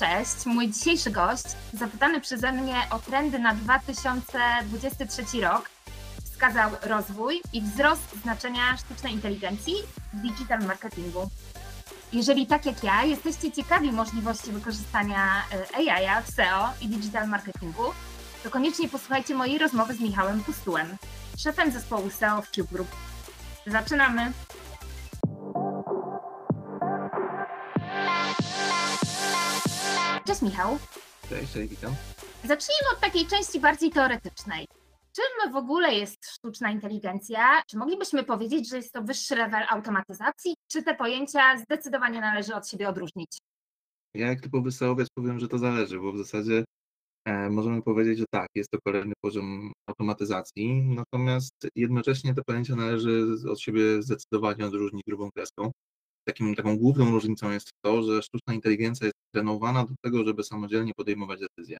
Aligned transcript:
Cześć, 0.00 0.46
mój 0.46 0.68
dzisiejszy 0.68 1.10
gość, 1.10 1.44
zapytany 1.72 2.20
przeze 2.20 2.52
mnie 2.52 2.76
o 2.90 2.98
trendy 2.98 3.38
na 3.38 3.54
2023 3.54 5.40
rok, 5.40 5.70
wskazał 6.24 6.70
rozwój 6.82 7.40
i 7.52 7.62
wzrost 7.62 8.22
znaczenia 8.22 8.76
sztucznej 8.76 9.12
inteligencji 9.12 9.74
w 10.12 10.16
digital 10.16 10.60
marketingu. 10.60 11.30
Jeżeli 12.12 12.46
tak 12.46 12.66
jak 12.66 12.84
ja 12.84 13.04
jesteście 13.04 13.52
ciekawi 13.52 13.92
możliwości 13.92 14.52
wykorzystania 14.52 15.42
e, 15.52 15.76
AI 15.76 16.22
w 16.24 16.30
SEO 16.30 16.68
i 16.80 16.88
digital 16.88 17.28
marketingu, 17.28 17.84
to 18.42 18.50
koniecznie 18.50 18.88
posłuchajcie 18.88 19.34
mojej 19.34 19.58
rozmowy 19.58 19.94
z 19.94 20.00
Michałem 20.00 20.44
Pustułem, 20.44 20.96
szefem 21.38 21.70
zespołu 21.70 22.10
SEO 22.10 22.42
w 22.42 22.50
Tube 22.50 22.72
Group. 22.72 22.88
Zaczynamy! 23.66 24.32
Cześć 30.30 30.42
Michał. 30.42 30.78
Cześć, 31.28 31.52
cześć, 31.52 31.70
witam. 31.70 31.92
Zacznijmy 32.44 32.86
od 32.94 33.00
takiej 33.00 33.26
części 33.26 33.60
bardziej 33.60 33.90
teoretycznej. 33.90 34.66
Czym 35.16 35.52
w 35.52 35.56
ogóle 35.56 35.94
jest 35.94 36.30
sztuczna 36.30 36.70
inteligencja? 36.70 37.62
Czy 37.66 37.78
moglibyśmy 37.78 38.24
powiedzieć, 38.24 38.68
że 38.68 38.76
jest 38.76 38.92
to 38.92 39.02
wyższy 39.02 39.36
level 39.36 39.62
automatyzacji, 39.68 40.54
czy 40.72 40.82
te 40.82 40.94
pojęcia 40.94 41.58
zdecydowanie 41.58 42.20
należy 42.20 42.54
od 42.54 42.68
siebie 42.68 42.88
odróżnić? 42.88 43.38
Ja 44.14 44.26
jak 44.26 44.40
typowy 44.40 44.72
SEOwiec 44.72 45.08
powiem, 45.14 45.40
że 45.40 45.48
to 45.48 45.58
zależy, 45.58 46.00
bo 46.00 46.12
w 46.12 46.18
zasadzie 46.18 46.64
e, 47.24 47.50
możemy 47.50 47.82
powiedzieć, 47.82 48.18
że 48.18 48.24
tak, 48.30 48.48
jest 48.54 48.70
to 48.70 48.78
kolejny 48.84 49.12
poziom 49.20 49.72
automatyzacji, 49.88 50.82
natomiast 50.82 51.54
jednocześnie 51.74 52.34
te 52.34 52.42
pojęcia 52.42 52.76
należy 52.76 53.36
od 53.50 53.60
siebie 53.60 54.02
zdecydowanie 54.02 54.66
odróżnić 54.66 55.02
grubą 55.06 55.30
kreską. 55.30 55.70
Takim, 56.24 56.54
taką 56.54 56.78
główną 56.78 57.10
różnicą 57.10 57.50
jest 57.50 57.70
to, 57.84 58.02
że 58.02 58.22
sztuczna 58.22 58.54
inteligencja 58.54 59.06
jest 59.06 59.16
trenowana 59.34 59.84
do 59.84 59.94
tego, 60.04 60.24
żeby 60.24 60.44
samodzielnie 60.44 60.92
podejmować 60.96 61.40
decyzje. 61.40 61.78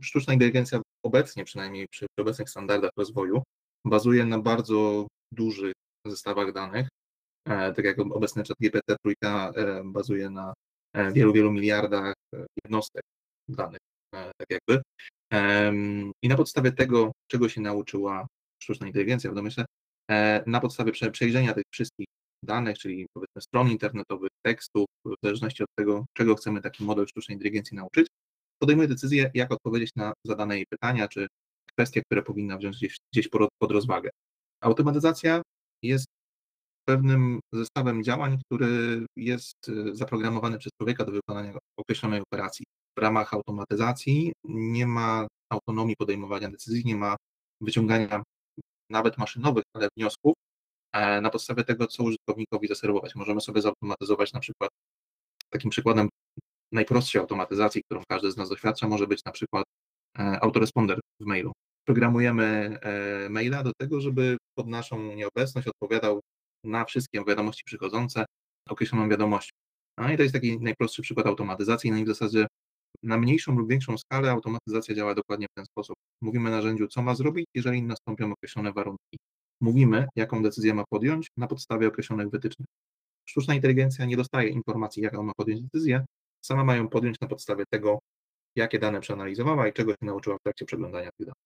Sztuczna 0.00 0.32
inteligencja 0.32 0.80
obecnie, 1.04 1.44
przynajmniej 1.44 1.86
przy 1.88 2.06
obecnych 2.20 2.50
standardach 2.50 2.90
rozwoju, 2.96 3.42
bazuje 3.86 4.26
na 4.26 4.38
bardzo 4.38 5.06
dużych 5.32 5.72
zestawach 6.06 6.52
danych, 6.52 6.88
e, 7.48 7.72
tak 7.72 7.84
jak 7.84 7.98
obecny 7.98 8.42
chat 8.48 8.56
GPT 8.60 8.96
trójka 9.02 9.52
e, 9.56 9.82
bazuje 9.84 10.30
na 10.30 10.54
e, 10.94 11.12
wielu, 11.12 11.32
wielu 11.32 11.52
miliardach 11.52 12.14
jednostek 12.64 13.02
danych, 13.48 13.80
tak 14.12 14.50
jakby. 14.50 14.82
I 16.22 16.28
na 16.28 16.36
podstawie 16.36 16.72
tego, 16.72 17.12
czego 17.30 17.48
się 17.48 17.60
nauczyła 17.60 18.26
sztuczna 18.62 18.86
inteligencja 18.86 19.30
w 19.30 19.34
domyśle, 19.34 19.64
na 20.46 20.60
podstawie 20.60 20.92
przejrzenia 21.12 21.54
tych 21.54 21.64
wszystkich 21.72 22.06
danych, 22.42 22.78
czyli 22.78 23.06
powiedzmy 23.14 23.42
stron 23.42 23.70
internetowych, 23.70 24.30
tekstów, 24.42 24.86
w 25.04 25.14
zależności 25.22 25.62
od 25.62 25.68
tego, 25.78 26.04
czego 26.16 26.34
chcemy 26.34 26.60
taki 26.60 26.84
model 26.84 27.06
sztucznej 27.06 27.36
inteligencji 27.36 27.76
nauczyć, 27.76 28.06
podejmuje 28.58 28.88
decyzję, 28.88 29.30
jak 29.34 29.52
odpowiedzieć 29.52 29.90
na 29.96 30.12
zadane 30.26 30.56
jej 30.56 30.66
pytania, 30.66 31.08
czy 31.08 31.26
kwestie, 31.72 32.02
które 32.02 32.22
powinna 32.22 32.58
wziąć 32.58 32.76
gdzieś, 32.76 32.96
gdzieś 33.12 33.28
pod, 33.28 33.72
rozwagę. 33.72 34.10
Automatyzacja 34.60 35.42
jest 35.82 36.06
pewnym 36.84 37.40
zestawem 37.52 38.04
działań, 38.04 38.38
który 38.46 39.06
jest 39.16 39.68
y, 39.68 39.96
zaprogramowany 39.96 40.58
przez 40.58 40.72
człowieka 40.78 41.04
do 41.04 41.12
wykonania 41.12 41.58
określonej 41.76 42.20
operacji. 42.20 42.64
W 42.98 43.00
ramach 43.00 43.34
automatyzacji 43.34 44.32
nie 44.44 44.86
ma 44.86 45.26
autonomii 45.52 45.96
podejmowania 45.96 46.50
decyzji, 46.50 46.84
nie 46.84 46.96
ma 46.96 47.16
wyciągania 47.60 48.22
nawet 48.90 49.18
maszynowych, 49.18 49.64
ale 49.74 49.88
wniosków 49.96 50.34
na 50.94 51.30
podstawie 51.30 51.64
tego, 51.64 51.86
co 51.86 52.02
użytkownikowi 52.02 52.68
zaserwować. 52.68 53.14
Możemy 53.14 53.40
sobie 53.40 53.62
zautomatyzować 53.62 54.32
na 54.32 54.40
przykład, 54.40 54.70
takim 55.50 55.70
przykładem 55.70 56.08
najprostszej 56.72 57.20
automatyzacji, 57.20 57.82
którą 57.82 58.02
każdy 58.08 58.32
z 58.32 58.36
nas 58.36 58.48
doświadcza, 58.48 58.88
może 58.88 59.06
być 59.06 59.24
na 59.24 59.32
przykład 59.32 59.64
e, 60.18 60.22
autoresponder 60.42 61.00
w 61.20 61.26
mailu. 61.26 61.52
Programujemy 61.84 62.78
e, 62.82 63.28
maila 63.28 63.62
do 63.62 63.72
tego, 63.78 64.00
żeby 64.00 64.36
pod 64.54 64.66
naszą 64.66 65.14
nieobecność 65.14 65.68
odpowiadał 65.68 66.20
na 66.64 66.84
wszystkie 66.84 67.24
wiadomości 67.24 67.64
przychodzące 67.64 68.24
określoną 68.68 69.08
wiadomością. 69.08 69.52
No 69.98 70.12
i 70.12 70.16
to 70.16 70.22
jest 70.22 70.34
taki 70.34 70.60
najprostszy 70.60 71.02
przykład 71.02 71.26
automatyzacji, 71.26 71.90
no 71.90 71.96
i 71.96 72.04
w 72.04 72.08
zasadzie 72.08 72.46
na 73.02 73.18
mniejszą 73.18 73.56
lub 73.56 73.70
większą 73.70 73.98
skalę 73.98 74.30
automatyzacja 74.30 74.94
działa 74.94 75.14
dokładnie 75.14 75.46
w 75.46 75.54
ten 75.54 75.64
sposób. 75.66 75.96
Mówimy 76.20 76.50
narzędziu, 76.50 76.88
co 76.88 77.02
ma 77.02 77.14
zrobić, 77.14 77.46
jeżeli 77.54 77.82
nastąpią 77.82 78.32
określone 78.32 78.72
warunki. 78.72 79.18
Mówimy, 79.62 80.08
jaką 80.16 80.42
decyzję 80.42 80.74
ma 80.74 80.84
podjąć 80.90 81.26
na 81.36 81.46
podstawie 81.46 81.88
określonych 81.88 82.30
wytycznych. 82.30 82.68
Sztuczna 83.24 83.54
inteligencja 83.54 84.04
nie 84.04 84.16
dostaje 84.16 84.48
informacji, 84.48 85.02
jaką 85.02 85.22
ma 85.22 85.32
podjąć 85.36 85.62
decyzję, 85.62 86.04
sama 86.44 86.64
mają 86.64 86.88
podjąć 86.88 87.20
na 87.20 87.28
podstawie 87.28 87.64
tego, 87.70 87.98
jakie 88.56 88.78
dane 88.78 89.00
przeanalizowała 89.00 89.68
i 89.68 89.72
czego 89.72 89.92
się 89.92 89.98
nauczyła 90.02 90.36
w 90.36 90.42
trakcie 90.42 90.64
przeglądania 90.64 91.10
tych 91.18 91.26
danych. 91.26 91.42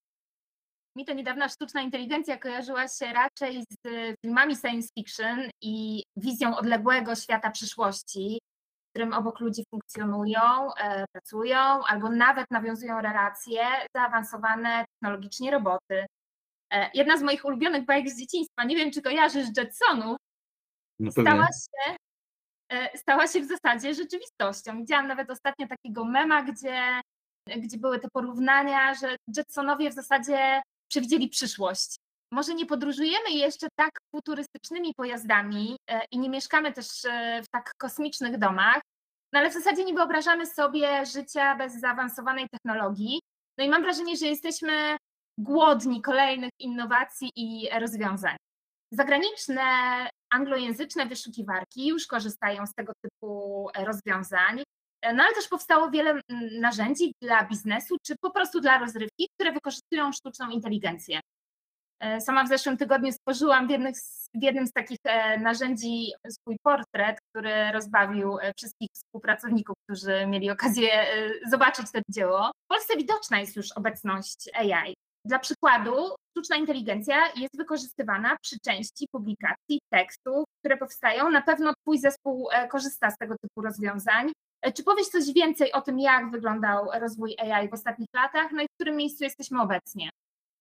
Mi 0.96 1.04
to 1.04 1.12
niedawna 1.12 1.48
sztuczna 1.48 1.82
inteligencja 1.82 2.36
kojarzyła 2.38 2.88
się 2.88 3.12
raczej 3.12 3.64
z 3.64 4.14
filmami 4.20 4.56
science 4.56 4.88
fiction 4.98 5.50
i 5.62 6.02
wizją 6.16 6.56
odległego 6.56 7.14
świata 7.14 7.50
przyszłości, 7.50 8.38
w 8.86 8.90
którym 8.90 9.12
obok 9.12 9.40
ludzi 9.40 9.64
funkcjonują, 9.70 10.74
e, 10.80 11.04
pracują 11.12 11.58
albo 11.86 12.10
nawet 12.10 12.50
nawiązują 12.50 13.00
relacje 13.00 13.60
zaawansowane 13.96 14.84
technologicznie 14.84 15.50
roboty. 15.50 16.06
E, 16.72 16.90
jedna 16.94 17.16
z 17.16 17.22
moich 17.22 17.44
ulubionych 17.44 17.84
bajek 17.84 18.10
z 18.10 18.18
dzieciństwa, 18.18 18.64
nie 18.64 18.76
wiem 18.76 18.90
czy 18.90 19.02
kojarzysz 19.02 19.48
Jetsonów, 19.56 20.16
no 20.98 21.10
stała 21.10 21.46
się 21.46 21.96
E, 22.72 22.98
stała 22.98 23.26
się 23.26 23.40
w 23.40 23.48
zasadzie 23.48 23.94
rzeczywistością. 23.94 24.78
Widziałam 24.78 25.06
nawet 25.06 25.30
ostatnio 25.30 25.66
takiego 25.66 26.04
mema, 26.04 26.42
gdzie, 26.42 27.00
gdzie 27.56 27.78
były 27.78 27.98
te 27.98 28.08
porównania, 28.12 28.94
że 28.94 29.16
Jetsonowie 29.36 29.90
w 29.90 29.94
zasadzie 29.94 30.62
przewidzieli 30.88 31.28
przyszłość. 31.28 31.96
Może 32.32 32.54
nie 32.54 32.66
podróżujemy 32.66 33.30
jeszcze 33.30 33.66
tak 33.78 33.90
futurystycznymi 34.14 34.94
pojazdami 34.94 35.76
e, 35.90 36.00
i 36.10 36.18
nie 36.18 36.30
mieszkamy 36.30 36.72
też 36.72 36.86
w 37.44 37.48
tak 37.50 37.72
kosmicznych 37.76 38.38
domach, 38.38 38.80
no 39.32 39.40
ale 39.40 39.50
w 39.50 39.54
zasadzie 39.54 39.84
nie 39.84 39.94
wyobrażamy 39.94 40.46
sobie 40.46 41.06
życia 41.06 41.56
bez 41.56 41.80
zaawansowanej 41.80 42.48
technologii. 42.48 43.20
No 43.58 43.64
i 43.64 43.68
mam 43.68 43.82
wrażenie, 43.82 44.16
że 44.16 44.26
jesteśmy 44.26 44.96
głodni 45.38 46.02
kolejnych 46.02 46.50
innowacji 46.58 47.30
i 47.36 47.68
rozwiązań. 47.80 48.36
Zagraniczne 48.92 49.62
anglojęzyczne 50.30 51.06
wyszukiwarki 51.06 51.86
już 51.86 52.06
korzystają 52.06 52.66
z 52.66 52.74
tego 52.74 52.92
typu 53.02 53.68
e, 53.74 53.84
rozwiązań, 53.84 54.62
e, 55.02 55.14
no 55.14 55.22
ale 55.22 55.34
też 55.34 55.48
powstało 55.48 55.90
wiele 55.90 56.20
narzędzi 56.60 57.14
dla 57.22 57.44
biznesu, 57.44 57.96
czy 58.02 58.16
po 58.20 58.30
prostu 58.30 58.60
dla 58.60 58.78
rozrywki, 58.78 59.28
które 59.34 59.52
wykorzystują 59.52 60.12
sztuczną 60.12 60.50
inteligencję. 60.50 61.20
E, 62.00 62.20
sama 62.20 62.44
w 62.44 62.48
zeszłym 62.48 62.76
tygodniu 62.76 63.12
stworzyłam 63.12 63.66
w, 63.66 63.70
jednych, 63.70 63.96
w 64.34 64.42
jednym 64.42 64.66
z 64.66 64.72
takich 64.72 64.98
narzędzi 65.40 66.12
swój 66.28 66.56
portret, 66.62 67.18
który 67.30 67.72
rozbawił 67.72 68.36
wszystkich 68.56 68.88
współpracowników, 68.94 69.76
którzy 69.86 70.26
mieli 70.26 70.50
okazję 70.50 70.88
zobaczyć 71.50 71.92
to 71.92 71.98
dzieło. 72.08 72.50
W 72.64 72.68
Polsce 72.68 72.96
widoczna 72.96 73.40
jest 73.40 73.56
już 73.56 73.72
obecność 73.72 74.48
AI. 74.54 74.94
Dla 75.26 75.38
przykładu, 75.38 75.92
sztuczna 76.30 76.56
inteligencja 76.56 77.16
jest 77.36 77.56
wykorzystywana 77.56 78.36
przy 78.42 78.60
części 78.60 79.08
publikacji 79.12 79.80
tekstów, 79.92 80.44
które 80.58 80.76
powstają. 80.76 81.30
Na 81.30 81.42
pewno 81.42 81.74
Twój 81.74 81.98
zespół 81.98 82.48
e, 82.52 82.68
korzysta 82.68 83.10
z 83.10 83.18
tego 83.18 83.34
typu 83.42 83.62
rozwiązań. 83.62 84.32
E, 84.62 84.72
czy 84.72 84.84
powiesz 84.84 85.06
coś 85.06 85.32
więcej 85.32 85.72
o 85.72 85.80
tym, 85.80 85.98
jak 85.98 86.30
wyglądał 86.30 86.88
rozwój 87.00 87.36
AI 87.38 87.68
w 87.68 87.72
ostatnich 87.72 88.08
latach, 88.14 88.52
no 88.52 88.62
i 88.62 88.66
w 88.66 88.74
którym 88.74 88.96
miejscu 88.96 89.24
jesteśmy 89.24 89.62
obecnie? 89.62 90.10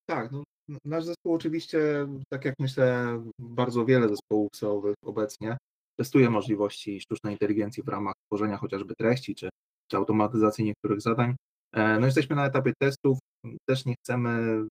Tak, 0.09 0.31
no, 0.31 0.43
nasz 0.85 1.03
zespół 1.03 1.33
oczywiście, 1.33 2.07
tak 2.29 2.45
jak 2.45 2.55
myślę, 2.59 3.19
bardzo 3.39 3.85
wiele 3.85 4.09
zespołów 4.09 4.49
SEO-owych 4.55 4.95
obecnie 5.03 5.57
testuje 5.99 6.29
możliwości 6.29 7.01
sztucznej 7.01 7.33
inteligencji 7.33 7.83
w 7.83 7.87
ramach 7.87 8.13
tworzenia 8.27 8.57
chociażby 8.57 8.95
treści 8.95 9.35
czy, 9.35 9.49
czy 9.91 9.97
automatyzacji 9.97 10.65
niektórych 10.65 11.01
zadań. 11.01 11.35
E, 11.75 11.99
no 11.99 12.05
jesteśmy 12.05 12.35
na 12.35 12.45
etapie 12.45 12.73
testów, 12.79 13.19
też 13.65 13.85
nie 13.85 13.95
chcemy 13.95 14.61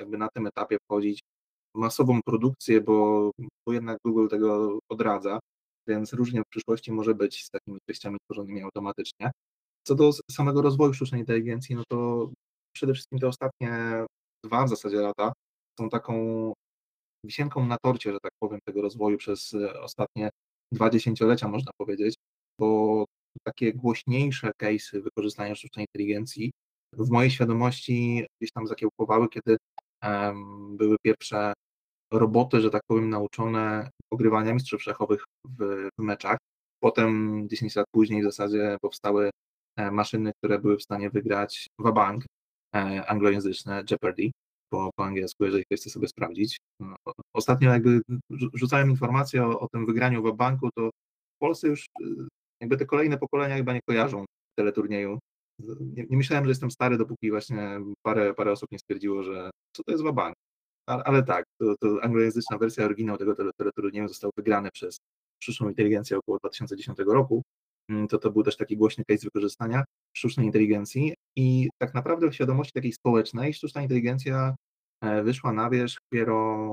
jakby 0.00 0.18
na 0.18 0.28
tym 0.28 0.46
etapie 0.46 0.76
wchodzić 0.84 1.20
w 1.76 1.78
masową 1.78 2.20
produkcję, 2.26 2.80
bo, 2.80 3.30
bo 3.66 3.72
jednak 3.72 3.98
Google 4.06 4.28
tego 4.28 4.78
odradza, 4.88 5.38
więc 5.88 6.12
różnie 6.12 6.42
w 6.42 6.48
przyszłości 6.48 6.92
może 6.92 7.14
być 7.14 7.44
z 7.44 7.50
takimi 7.50 7.78
treściami 7.88 8.18
tworzonymi 8.24 8.62
automatycznie. 8.62 9.30
Co 9.86 9.94
do 9.94 10.12
samego 10.30 10.62
rozwoju 10.62 10.94
sztucznej 10.94 11.20
inteligencji, 11.20 11.76
no 11.76 11.82
to 11.88 12.30
przede 12.74 12.94
wszystkim 12.94 13.18
te 13.18 13.28
ostatnie 13.28 14.04
dwa 14.44 14.64
w 14.64 14.68
zasadzie 14.68 14.96
lata 14.96 15.32
są 15.80 15.88
taką 15.88 16.52
wisienką 17.24 17.66
na 17.66 17.76
torcie, 17.84 18.12
że 18.12 18.18
tak 18.22 18.32
powiem, 18.42 18.60
tego 18.64 18.82
rozwoju 18.82 19.18
przez 19.18 19.54
ostatnie 19.82 20.30
dwa 20.72 20.90
dziesięciolecia, 20.90 21.48
można 21.48 21.70
powiedzieć, 21.78 22.14
bo 22.60 23.04
takie 23.42 23.72
głośniejsze 23.72 24.50
case'y 24.62 25.02
wykorzystania 25.02 25.54
sztucznej 25.54 25.86
inteligencji 25.88 26.52
w 26.92 27.10
mojej 27.10 27.30
świadomości 27.30 28.26
gdzieś 28.40 28.52
tam 28.52 28.66
zakiełkowały, 28.66 29.28
kiedy 29.28 29.56
um, 30.02 30.76
były 30.76 30.96
pierwsze 31.02 31.52
roboty, 32.12 32.60
że 32.60 32.70
tak 32.70 32.82
powiem, 32.86 33.10
nauczone 33.10 33.90
ogrywania 34.10 34.54
mistrzów 34.54 34.82
szachowych 34.82 35.24
w, 35.44 35.88
w 35.98 36.02
meczach. 36.02 36.38
Potem 36.80 37.42
10 37.48 37.76
lat 37.76 37.86
później 37.90 38.22
w 38.22 38.24
zasadzie 38.24 38.76
powstały 38.80 39.30
maszyny, 39.92 40.32
które 40.38 40.58
były 40.58 40.76
w 40.76 40.82
stanie 40.82 41.10
wygrać 41.10 41.66
Wabank, 41.78 42.24
anglojęzyczne 43.06 43.84
Jeopardy, 43.90 44.30
po, 44.70 44.90
po 44.96 45.04
angielsku, 45.04 45.44
jeżeli 45.44 45.64
ktoś 45.64 45.80
chce 45.80 45.90
sobie 45.90 46.08
sprawdzić. 46.08 46.56
No, 46.80 46.96
ostatnio 47.34 47.70
jakby 47.70 48.00
rzucałem 48.54 48.90
informacje 48.90 49.46
o, 49.46 49.60
o 49.60 49.68
tym 49.68 49.86
wygraniu 49.86 50.22
w 50.22 50.36
banku, 50.36 50.68
to 50.74 50.90
w 51.36 51.38
Polsce 51.38 51.68
już 51.68 51.86
jakby 52.60 52.76
te 52.76 52.86
kolejne 52.86 53.18
pokolenia 53.18 53.56
chyba 53.56 53.72
nie 53.72 53.80
kojarzą 53.88 54.24
teleturnieju. 54.58 55.18
Nie, 55.80 56.06
nie 56.10 56.16
myślałem, 56.16 56.44
że 56.44 56.50
jestem 56.50 56.70
stary, 56.70 56.98
dopóki 56.98 57.30
właśnie 57.30 57.80
parę, 58.02 58.34
parę 58.34 58.52
osób 58.52 58.72
nie 58.72 58.78
stwierdziło, 58.78 59.22
że 59.22 59.50
co 59.76 59.82
to 59.82 59.92
jest 59.92 60.04
Wabank. 60.04 60.34
Ale, 60.86 61.04
ale 61.04 61.22
tak, 61.22 61.44
to, 61.60 61.74
to 61.80 62.02
anglojęzyczna 62.02 62.58
wersja, 62.58 62.84
oryginał 62.84 63.18
tego 63.18 63.52
teleturnieju 63.56 64.08
został 64.08 64.30
wygrany 64.36 64.70
przez 64.72 64.98
sztuczną 65.42 65.68
inteligencję 65.68 66.18
około 66.18 66.38
2010 66.38 66.98
roku. 67.06 67.42
Mm, 67.88 68.08
to 68.08 68.18
to 68.18 68.30
był 68.30 68.42
też 68.42 68.56
taki 68.56 68.76
głośny 68.76 69.04
case 69.04 69.24
wykorzystania 69.24 69.84
sztucznej 70.16 70.46
inteligencji 70.46 71.14
i 71.36 71.68
tak 71.78 71.94
naprawdę 71.94 72.30
w 72.30 72.34
świadomości 72.34 72.72
takiej 72.72 72.92
społecznej 72.92 73.54
sztuczna 73.54 73.82
inteligencja 73.82 74.56
e, 75.00 75.22
wyszła 75.22 75.52
na 75.52 75.70
wierzch 75.70 75.98
dopiero 76.10 76.66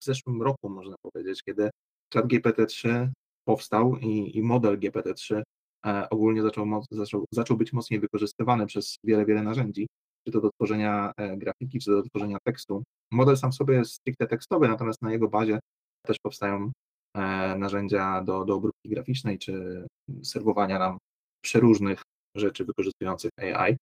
w 0.00 0.04
zeszłym 0.04 0.42
roku, 0.42 0.68
można 0.68 0.96
powiedzieć, 1.02 1.42
kiedy 1.42 1.70
chat 2.14 2.26
GPT-3 2.26 3.08
powstał 3.44 3.96
i, 3.96 4.38
i 4.38 4.42
model 4.42 4.78
GPT-3 4.78 5.42
e, 5.86 6.08
ogólnie 6.10 6.42
zaczął, 6.42 6.66
zaczął, 6.90 7.24
zaczął 7.32 7.56
być 7.56 7.72
mocniej 7.72 8.00
wykorzystywany 8.00 8.66
przez 8.66 8.96
wiele, 9.04 9.26
wiele 9.26 9.42
narzędzi, 9.42 9.86
czy 10.26 10.32
to 10.32 10.40
do 10.40 10.50
tworzenia 10.50 11.12
e, 11.16 11.36
grafiki, 11.36 11.78
czy 11.78 11.90
do 11.90 12.02
tworzenia 12.02 12.38
tekstu. 12.44 12.82
Model 13.12 13.36
sam 13.36 13.52
sobie 13.52 13.74
jest 13.74 13.92
stricte 13.92 14.26
tekstowy, 14.26 14.68
natomiast 14.68 15.02
na 15.02 15.12
jego 15.12 15.28
bazie 15.28 15.60
też 16.06 16.16
powstają 16.22 16.72
e, 17.16 17.20
narzędzia 17.58 18.22
do, 18.22 18.44
do 18.44 18.54
obróbki 18.54 18.88
graficznej, 18.88 19.38
czy 19.38 19.86
serwowania 20.22 20.78
nam 20.78 20.98
przeróżnych 21.44 22.02
rzeczy 22.36 22.64
wykorzystujących 22.64 23.30
AI. 23.38 23.76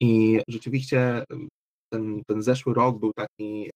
I 0.00 0.40
rzeczywiście 0.48 1.24
ten, 1.92 2.22
ten 2.26 2.42
zeszły 2.42 2.74
rok 2.74 2.98
był 2.98 3.12
taki 3.12 3.70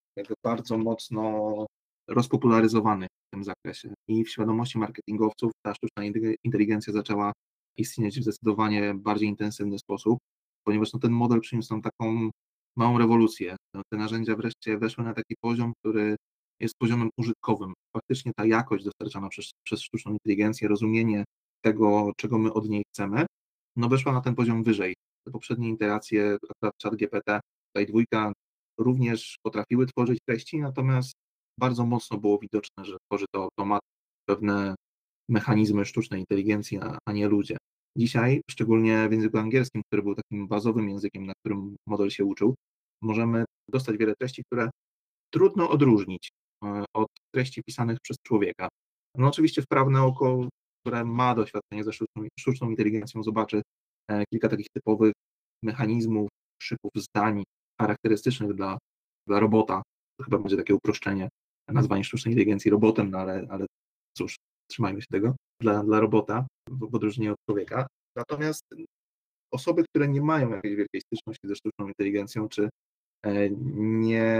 bardzo 0.45 0.79
mocno 0.79 1.67
rozpopularyzowany 2.09 3.07
w 3.07 3.14
tym 3.35 3.45
zakresie. 3.45 3.95
I 4.09 4.25
w 4.25 4.31
świadomości 4.31 4.79
marketingowców 4.79 5.53
ta 5.63 5.75
sztuczna 5.75 6.05
inteligencja 6.45 6.93
zaczęła 6.93 7.33
istnieć 7.77 8.21
w 8.21 8.23
zdecydowanie 8.23 8.95
bardziej 8.95 9.29
intensywny 9.29 9.79
sposób, 9.79 10.19
ponieważ 10.67 10.93
no, 10.93 10.99
ten 10.99 11.13
model 11.13 11.41
przyniósł 11.41 11.73
nam 11.73 11.83
taką 11.83 12.31
małą 12.77 12.99
rewolucję. 12.99 13.57
No, 13.75 13.83
te 13.93 13.97
narzędzia 13.97 14.37
wreszcie 14.37 14.79
weszły 14.79 15.05
na 15.05 15.15
taki 15.15 15.35
poziom, 15.41 15.73
który 15.81 16.17
jest 16.61 16.75
poziomem 16.79 17.09
użytkowym. 17.19 17.73
Faktycznie 17.97 18.33
ta 18.37 18.47
jakość 18.47 18.85
dostarczana 18.85 19.29
przez, 19.29 19.51
przez 19.65 19.81
sztuczną 19.81 20.13
inteligencję, 20.13 20.69
rozumienie 20.69 21.25
tego, 21.65 22.13
czego 22.17 22.39
my 22.39 22.53
od 22.53 22.69
niej 22.69 22.85
chcemy, 22.93 23.27
no 23.77 23.89
weszła 23.89 24.13
na 24.13 24.21
ten 24.21 24.35
poziom 24.35 24.63
wyżej. 24.63 24.95
Te 25.27 25.33
poprzednie 25.33 25.69
interacje, 25.69 26.37
akurat 26.51 26.75
chat 26.83 26.97
GPT, 26.97 27.41
tutaj 27.73 27.87
dwójka, 27.87 28.33
również 28.79 29.37
potrafiły 29.43 29.87
tworzyć 29.87 30.19
treści, 30.29 30.61
natomiast 30.61 31.15
bardzo 31.59 31.87
mocno 31.87 32.19
było 32.19 32.39
widoczne, 32.39 32.85
że 32.85 32.97
tworzy 33.07 33.25
to 33.35 33.43
automat, 33.43 33.81
pewne 34.29 34.75
mechanizmy 35.29 35.85
sztucznej 35.85 36.21
inteligencji, 36.21 36.79
a, 37.07 37.13
nie 37.13 37.29
ludzie. 37.29 37.57
Dzisiaj, 37.99 38.41
szczególnie 38.51 39.09
w 39.09 39.13
języku 39.13 39.39
angielskim, 39.39 39.83
który 39.87 40.03
był 40.03 40.15
takim 40.15 40.49
bazowym 40.49 40.89
językiem, 40.89 41.27
na 41.27 41.33
którym 41.41 41.77
model 41.89 42.11
się 42.11 42.25
uczył, 42.25 42.55
możemy 43.03 43.45
dostać 43.69 43.97
wiele 43.97 44.15
treści, 44.21 44.43
które 44.45 44.71
trudno 45.33 45.71
odróżnić 45.71 46.29
e, 46.65 46.85
od 46.95 47.09
treści 47.35 47.63
pisanych 47.63 47.99
przez 48.03 48.17
człowieka. 48.23 48.69
No 49.17 49.29
oczywiście 49.29 49.63
wprawne 49.63 50.03
oko, 50.03 50.49
które 50.81 51.05
ma 51.05 51.35
doświadczenie 51.35 51.85
ze 51.85 51.93
sztuczną, 51.93 52.23
sztuczną 52.39 52.71
inteligencją, 52.71 53.23
zobaczy 53.23 53.63
e, 54.11 54.25
kilka 54.27 54.49
takich 54.49 54.67
typowych 54.77 55.13
mechanizmów, 55.63 56.29
szyków 56.63 56.93
zdań 56.97 57.43
charakterystycznych 57.81 58.55
dla, 58.55 58.79
dla 59.29 59.41
robota. 59.41 59.83
To 60.19 60.25
chyba 60.25 60.39
będzie 60.39 60.57
takie 60.57 60.75
uproszczenie 60.75 61.29
nazwanie 61.69 62.05
sztucznej 62.05 62.33
inteligencji 62.35 62.71
robotem, 62.71 63.11
no 63.11 63.19
ale, 63.19 63.47
ale 63.51 63.67
cóż, 64.17 64.37
trzymajmy 64.71 65.01
się 65.01 65.07
tego, 65.13 65.37
dla, 65.61 65.85
dla 65.85 66.01
robota 66.01 66.47
w 66.71 66.95
odróżnieniu 66.95 67.33
od 67.33 67.39
człowieka. 67.49 67.87
Natomiast 68.17 68.65
osoby, 69.53 69.85
które 69.85 70.09
nie 70.09 70.23
mają 70.23 70.51
jakiejś 70.51 70.77
wielkiej 70.77 71.01
styczności 71.01 71.49
ze 71.49 71.55
sztuczną 71.55 71.89
inteligencją, 71.89 72.49
czy 72.49 72.69
e, 73.25 73.51
nie, 73.51 74.37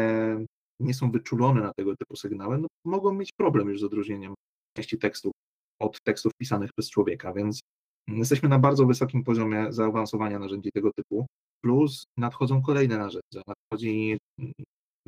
nie 0.81 0.95
są 0.95 1.11
wyczulone 1.11 1.61
na 1.61 1.73
tego 1.77 1.97
typu 1.97 2.17
sygnały, 2.17 2.59
no, 2.59 2.67
mogą 2.85 3.15
mieć 3.15 3.33
problem 3.33 3.69
już 3.69 3.81
z 3.81 3.85
odróżnieniem 3.85 4.35
części 4.77 4.99
tekstów 4.99 5.33
od 5.81 5.99
tekstów 6.03 6.33
pisanych 6.41 6.71
przez 6.73 6.91
człowieka, 6.91 7.33
więc 7.33 7.61
jesteśmy 8.09 8.49
na 8.49 8.59
bardzo 8.59 8.87
wysokim 8.87 9.25
poziomie 9.25 9.67
zaawansowania 9.73 10.39
narzędzi 10.39 10.71
tego 10.75 10.91
typu, 10.93 11.27
plus 11.65 12.05
nadchodzą 12.17 12.63
kolejne 12.63 12.99
narzędzia. 12.99 13.43
Nadchodzi 13.47 14.19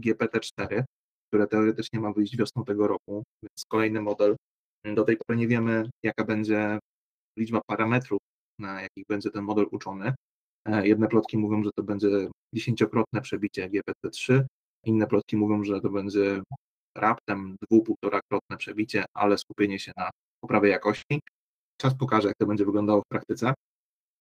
GPT-4, 0.01 0.85
które 1.37 1.49
teoretycznie 1.49 2.01
ma 2.01 2.13
wyjść 2.13 2.37
wiosną 2.37 2.65
tego 2.65 2.89
roku, 2.89 3.23
więc 3.43 3.65
kolejny 3.69 4.01
model. 4.01 4.37
Do 4.95 5.05
tej 5.05 5.17
pory 5.17 5.39
nie 5.39 5.49
wiemy, 5.49 5.91
jaka 6.03 6.25
będzie 6.25 6.79
liczba 7.39 7.61
parametrów, 7.67 8.19
na 8.59 8.83
jakich 8.83 9.05
będzie 9.09 9.31
ten 9.31 9.45
model 9.45 9.67
uczony. 9.71 10.15
E, 10.69 10.89
jedne 10.89 11.09
plotki 11.09 11.39
mówią, 11.39 11.63
że 11.63 11.71
to 11.77 11.83
będzie 11.83 12.09
dziesięciokrotne 12.55 13.21
przebicie 13.21 13.71
GPT-3, 13.71 14.45
inne 14.85 15.07
plotki 15.07 15.37
mówią, 15.37 15.65
że 15.65 15.81
to 15.81 15.91
będzie 15.91 16.43
raptem 16.97 17.57
dwu, 17.63 17.83
półtorakrotne 17.83 18.57
przebicie, 18.57 19.05
ale 19.15 19.39
skupienie 19.39 19.79
się 19.79 19.93
na 19.97 20.11
poprawie 20.41 20.69
jakości. 20.71 21.21
Czas 21.81 21.95
pokaże, 21.95 22.29
jak 22.29 22.37
to 22.37 22.47
będzie 22.47 22.65
wyglądało 22.65 23.03
w 23.03 23.09
praktyce. 23.09 23.55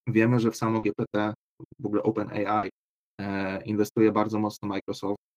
Wiemy, 0.08 0.40
że 0.40 0.52
w 0.52 0.56
samo 0.56 0.82
GPT, 0.82 1.34
w 1.80 1.86
ogóle 1.86 2.04
OpenAI, 2.04 2.70
e, 3.22 3.64
inwestuje 3.64 4.12
bardzo 4.12 4.40
mocno 4.40 4.68
Microsoft 4.68 5.35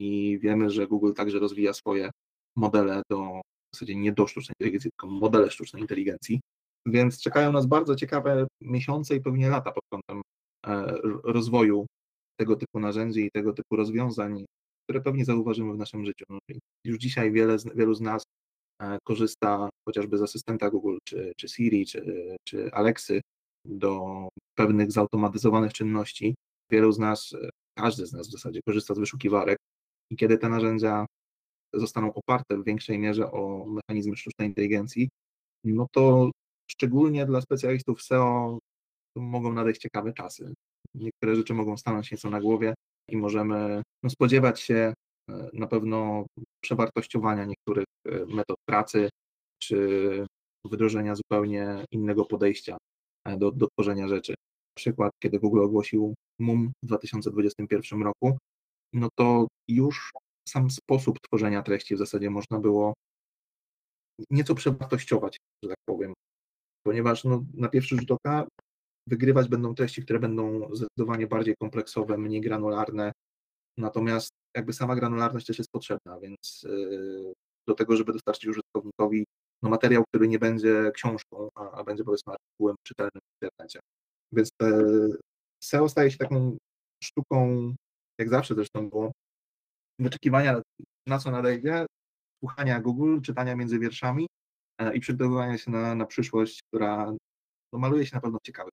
i 0.00 0.38
wiemy, 0.42 0.70
że 0.70 0.86
Google 0.86 1.12
także 1.12 1.38
rozwija 1.38 1.72
swoje 1.72 2.10
modele 2.56 3.02
do, 3.10 3.40
w 3.72 3.76
zasadzie 3.76 3.96
nie 3.96 4.12
do 4.12 4.26
sztucznej 4.26 4.54
inteligencji, 4.60 4.90
tylko 4.90 5.06
modele 5.06 5.50
sztucznej 5.50 5.82
inteligencji, 5.82 6.40
więc 6.86 7.20
czekają 7.20 7.52
nas 7.52 7.66
bardzo 7.66 7.96
ciekawe 7.96 8.46
miesiące 8.60 9.16
i 9.16 9.20
pewnie 9.20 9.48
lata 9.48 9.72
pod 9.72 9.84
kątem 9.92 10.22
e, 10.66 10.98
rozwoju 11.24 11.86
tego 12.40 12.56
typu 12.56 12.80
narzędzi 12.80 13.20
i 13.20 13.30
tego 13.30 13.52
typu 13.52 13.76
rozwiązań, 13.76 14.44
które 14.84 15.00
pewnie 15.00 15.24
zauważymy 15.24 15.74
w 15.74 15.78
naszym 15.78 16.04
życiu. 16.04 16.24
No, 16.28 16.38
już 16.84 16.98
dzisiaj 16.98 17.32
wiele, 17.32 17.56
wielu 17.74 17.94
z 17.94 18.00
nas 18.00 18.22
e, 18.82 18.98
korzysta 19.04 19.68
chociażby 19.88 20.18
z 20.18 20.22
asystenta 20.22 20.70
Google, 20.70 20.96
czy, 21.04 21.32
czy 21.36 21.48
Siri, 21.48 21.86
czy, 21.86 22.36
czy 22.48 22.72
Alexy 22.72 23.20
do 23.64 24.28
pewnych 24.54 24.92
zautomatyzowanych 24.92 25.72
czynności. 25.72 26.34
Wielu 26.70 26.92
z 26.92 26.98
nas, 26.98 27.32
e, 27.32 27.48
każdy 27.78 28.06
z 28.06 28.12
nas 28.12 28.28
w 28.28 28.32
zasadzie 28.32 28.60
korzysta 28.66 28.94
z 28.94 28.98
wyszukiwarek 28.98 29.58
i 30.10 30.16
kiedy 30.16 30.38
te 30.38 30.48
narzędzia 30.48 31.06
zostaną 31.74 32.14
oparte 32.14 32.56
w 32.56 32.64
większej 32.64 32.98
mierze 32.98 33.30
o 33.32 33.66
mechanizmy 33.66 34.16
sztucznej 34.16 34.48
inteligencji, 34.48 35.08
no 35.64 35.86
to 35.92 36.30
szczególnie 36.70 37.26
dla 37.26 37.40
specjalistów 37.40 38.02
SEO 38.02 38.58
mogą 39.16 39.52
nadejść 39.52 39.80
ciekawe 39.80 40.12
czasy. 40.12 40.54
Niektóre 40.94 41.36
rzeczy 41.36 41.54
mogą 41.54 41.76
stanąć 41.76 42.10
nieco 42.10 42.30
na 42.30 42.40
głowie 42.40 42.74
i 43.08 43.16
możemy 43.16 43.82
no, 44.02 44.10
spodziewać 44.10 44.60
się 44.60 44.94
e, 45.30 45.50
na 45.52 45.66
pewno 45.66 46.26
przewartościowania 46.60 47.44
niektórych 47.44 47.84
e, 48.06 48.26
metod 48.26 48.56
pracy, 48.68 49.08
czy 49.62 50.26
wdrożenia 50.64 51.14
zupełnie 51.14 51.84
innego 51.90 52.24
podejścia 52.24 52.76
e, 53.24 53.36
do, 53.36 53.52
do 53.52 53.66
tworzenia 53.66 54.08
rzeczy. 54.08 54.34
Przykład, 54.76 55.12
kiedy 55.22 55.38
Google 55.38 55.60
ogłosił 55.60 56.14
MUM 56.38 56.72
w 56.82 56.86
2021 56.86 58.02
roku, 58.02 58.38
no 58.92 59.08
to 59.14 59.48
już 59.68 60.12
sam 60.48 60.70
sposób 60.70 61.18
tworzenia 61.20 61.62
treści 61.62 61.94
w 61.94 61.98
zasadzie 61.98 62.30
można 62.30 62.58
było 62.58 62.94
nieco 64.30 64.54
przewartościować, 64.54 65.38
że 65.62 65.68
tak 65.68 65.78
powiem, 65.88 66.12
ponieważ 66.86 67.24
no, 67.24 67.44
na 67.54 67.68
pierwszy 67.68 67.96
rzut 67.96 68.10
oka 68.10 68.46
wygrywać 69.06 69.48
będą 69.48 69.74
treści, 69.74 70.02
które 70.02 70.18
będą 70.18 70.68
zdecydowanie 70.72 71.26
bardziej 71.26 71.54
kompleksowe, 71.56 72.18
mniej 72.18 72.40
granularne, 72.40 73.12
natomiast 73.78 74.30
jakby 74.56 74.72
sama 74.72 74.96
granularność 74.96 75.46
też 75.46 75.58
jest 75.58 75.70
potrzebna, 75.70 76.20
więc 76.20 76.66
yy, 76.68 77.32
do 77.68 77.74
tego, 77.74 77.96
żeby 77.96 78.12
dostarczyć 78.12 78.46
użytkownikowi 78.46 79.24
no, 79.62 79.70
materiał, 79.70 80.04
który 80.08 80.28
nie 80.28 80.38
będzie 80.38 80.90
książką, 80.94 81.48
a, 81.54 81.70
a 81.70 81.84
będzie 81.84 82.04
powiedzmy 82.04 82.32
artykułem 82.32 82.76
czytelnym 82.82 83.20
w 83.20 83.44
internecie. 83.44 83.80
Więc 84.32 84.50
SEO 85.62 85.88
staje 85.88 86.10
się 86.10 86.18
taką 86.18 86.56
sztuką, 87.04 87.74
jak 88.18 88.28
zawsze 88.28 88.54
zresztą 88.54 88.90
było, 88.90 89.12
wyczekiwania 89.98 90.62
na 91.06 91.18
co 91.18 91.30
nadejdzie, 91.30 91.86
słuchania 92.44 92.80
Google, 92.80 93.20
czytania 93.20 93.56
między 93.56 93.78
wierszami 93.78 94.26
e, 94.80 94.96
i 94.96 95.00
przygotowywania 95.00 95.58
się 95.58 95.70
na, 95.70 95.94
na 95.94 96.06
przyszłość, 96.06 96.62
która 96.62 97.12
no, 97.72 97.78
maluje 97.78 98.06
się 98.06 98.16
na 98.16 98.20
pewno 98.20 98.38
ciekawy. 98.42 98.70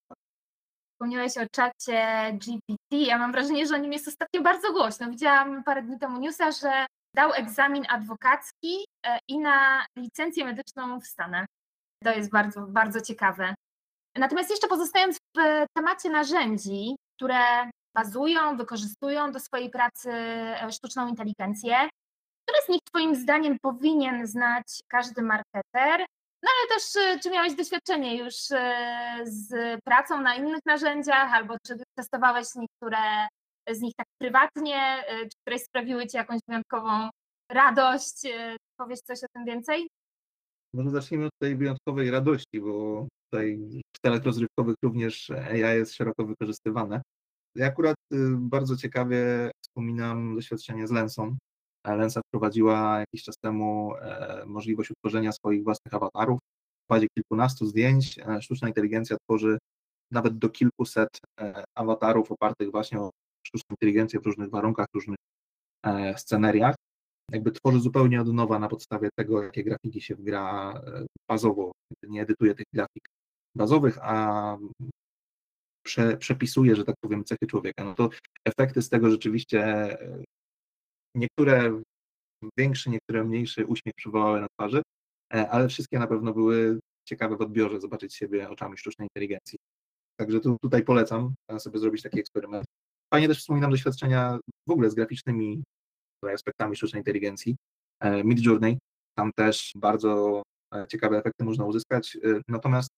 Wspomniałeś 0.93 1.37
o 1.37 1.45
czacie 1.51 2.31
GPT. 2.33 2.95
Ja 2.95 3.17
mam 3.17 3.31
wrażenie, 3.31 3.67
że 3.67 3.75
o 3.75 3.77
nim 3.77 3.93
jest 3.93 4.07
ostatnio 4.07 4.41
bardzo 4.41 4.73
głośno. 4.73 5.09
Widziałam 5.09 5.63
parę 5.63 5.83
dni 5.83 5.99
temu 5.99 6.19
newsa, 6.19 6.51
że 6.51 6.85
dał 7.15 7.33
egzamin 7.33 7.83
adwokacki 7.89 8.85
e, 9.05 9.19
i 9.27 9.39
na 9.39 9.85
licencję 9.97 10.45
medyczną 10.45 10.99
w 10.99 11.07
Stanach. 11.07 11.45
To 12.03 12.11
jest 12.11 12.31
bardzo, 12.31 12.67
bardzo 12.67 13.01
ciekawe. 13.01 13.55
Natomiast 14.17 14.49
jeszcze 14.49 14.67
pozostając 14.67 15.17
w 15.17 15.39
w 15.39 15.73
temacie 15.77 16.09
narzędzi, 16.09 16.95
które 17.15 17.69
bazują, 17.95 18.57
wykorzystują 18.57 19.31
do 19.31 19.39
swojej 19.39 19.69
pracy 19.69 20.11
e, 20.11 20.71
sztuczną 20.71 21.07
inteligencję. 21.07 21.75
Które 22.45 22.57
z 22.65 22.69
nich 22.69 22.81
Twoim 22.83 23.15
zdaniem 23.15 23.57
powinien 23.61 24.27
znać 24.27 24.67
każdy 24.87 25.21
marketer? 25.21 26.05
No 26.43 26.49
ale 26.51 26.69
też, 26.69 26.95
e, 26.95 27.19
czy 27.19 27.29
miałeś 27.29 27.55
doświadczenie 27.55 28.17
już 28.17 28.35
e, 28.51 29.19
z 29.23 29.79
pracą 29.83 30.21
na 30.21 30.35
innych 30.35 30.59
narzędziach, 30.65 31.33
albo 31.33 31.55
czy 31.67 31.75
testowałeś 31.97 32.47
niektóre 32.55 33.27
z 33.69 33.81
nich 33.81 33.93
tak 33.97 34.07
prywatnie, 34.21 35.03
czy 35.09 35.37
które 35.41 35.59
sprawiły 35.59 36.07
Ci 36.07 36.17
jakąś 36.17 36.39
wyjątkową 36.47 37.09
radość? 37.51 38.21
Powiesz 38.77 38.99
coś 38.99 39.23
o 39.23 39.27
tym 39.33 39.45
więcej? 39.45 39.87
Może 40.73 40.89
zacznijmy 40.89 41.25
od 41.25 41.37
tej 41.41 41.55
wyjątkowej 41.55 42.11
radości, 42.11 42.61
bo 42.61 43.07
tutaj 43.31 43.59
w 43.95 43.99
celach 44.05 44.23
rozrywkowych 44.23 44.75
również 44.83 45.29
AI 45.29 45.77
jest 45.77 45.93
szeroko 45.93 46.25
wykorzystywane. 46.25 47.01
Ja 47.55 47.67
akurat 47.67 47.95
y, 48.13 48.17
bardzo 48.37 48.77
ciekawie 48.77 49.51
wspominam 49.61 50.35
doświadczenie 50.35 50.87
z 50.87 50.91
Lensą. 50.91 51.37
E, 51.85 51.95
Lensa 51.95 52.21
wprowadziła 52.27 52.99
jakiś 52.99 53.23
czas 53.23 53.35
temu 53.37 53.95
e, 53.95 54.43
możliwość 54.45 54.91
utworzenia 54.91 55.31
swoich 55.31 55.63
własnych 55.63 55.93
awatarów. 55.93 56.39
W 56.85 56.89
bazie 56.89 57.07
kilkunastu 57.17 57.65
zdjęć 57.65 58.19
e, 58.19 58.41
sztuczna 58.41 58.67
inteligencja 58.67 59.17
tworzy 59.17 59.57
nawet 60.11 60.37
do 60.37 60.49
kilkuset 60.49 61.09
awatarów 61.75 62.31
opartych 62.31 62.71
właśnie 62.71 62.99
o 62.99 63.09
sztuczną 63.47 63.67
inteligencję 63.71 64.19
w 64.19 64.25
różnych 64.25 64.49
warunkach, 64.49 64.87
różnych 64.93 65.17
scenariach. 66.17 66.75
Jakby 67.31 67.51
tworzy 67.51 67.79
zupełnie 67.79 68.21
od 68.21 68.33
nowa 68.33 68.59
na 68.59 68.67
podstawie 68.67 69.09
tego, 69.19 69.43
jakie 69.43 69.63
grafiki 69.63 70.01
się 70.01 70.15
wgra 70.15 70.73
bazowo. 71.29 71.71
Nie 72.07 72.21
edytuje 72.21 72.55
tych 72.55 72.65
grafik 72.73 73.05
bazowych, 73.55 73.97
a 74.01 74.57
prze, 75.85 76.17
przepisuje, 76.17 76.75
że 76.75 76.83
tak 76.83 76.95
powiem, 77.01 77.23
cechy 77.23 77.47
człowieka, 77.47 77.83
no 77.83 77.95
to 77.95 78.09
efekty 78.45 78.81
z 78.81 78.89
tego 78.89 79.11
rzeczywiście 79.11 79.63
e, 79.63 80.23
niektóre 81.15 81.81
większy, 82.57 82.89
niektóre 82.89 83.23
mniejszy 83.23 83.65
uśmiech 83.65 83.95
przywołały 83.95 84.41
na 84.41 84.47
twarzy, 84.47 84.81
e, 85.33 85.49
ale 85.49 85.67
wszystkie 85.67 85.99
na 85.99 86.07
pewno 86.07 86.33
były 86.33 86.79
ciekawe 87.07 87.37
w 87.37 87.41
odbiorze, 87.41 87.79
zobaczyć 87.79 88.15
siebie 88.15 88.49
oczami 88.49 88.77
sztucznej 88.77 89.05
inteligencji. 89.05 89.59
Także 90.19 90.39
tu, 90.39 90.57
tutaj 90.61 90.83
polecam 90.83 91.33
sobie 91.57 91.79
zrobić 91.79 92.01
taki 92.01 92.19
eksperyment. 92.19 92.65
Fajnie 93.13 93.27
też 93.27 93.39
wspominam 93.39 93.71
doświadczenia 93.71 94.39
w 94.67 94.71
ogóle 94.71 94.89
z 94.89 94.95
graficznymi 94.95 95.63
aspektami 96.33 96.75
sztucznej 96.75 96.99
inteligencji. 96.99 97.55
E, 97.99 98.23
Midjourney, 98.23 98.77
tam 99.17 99.31
też 99.35 99.71
bardzo 99.75 100.43
ciekawe 100.89 101.17
efekty 101.17 101.43
można 101.43 101.65
uzyskać, 101.65 102.17
natomiast 102.47 102.89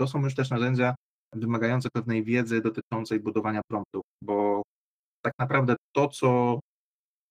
to 0.00 0.06
są 0.06 0.24
już 0.24 0.34
też 0.34 0.50
narzędzia, 0.50 0.94
wymagające 1.34 1.88
pewnej 1.92 2.24
wiedzy 2.24 2.60
dotyczącej 2.60 3.20
budowania 3.20 3.60
promptów, 3.70 4.02
bo 4.24 4.62
tak 5.24 5.32
naprawdę 5.38 5.76
to, 5.94 6.08
co 6.08 6.60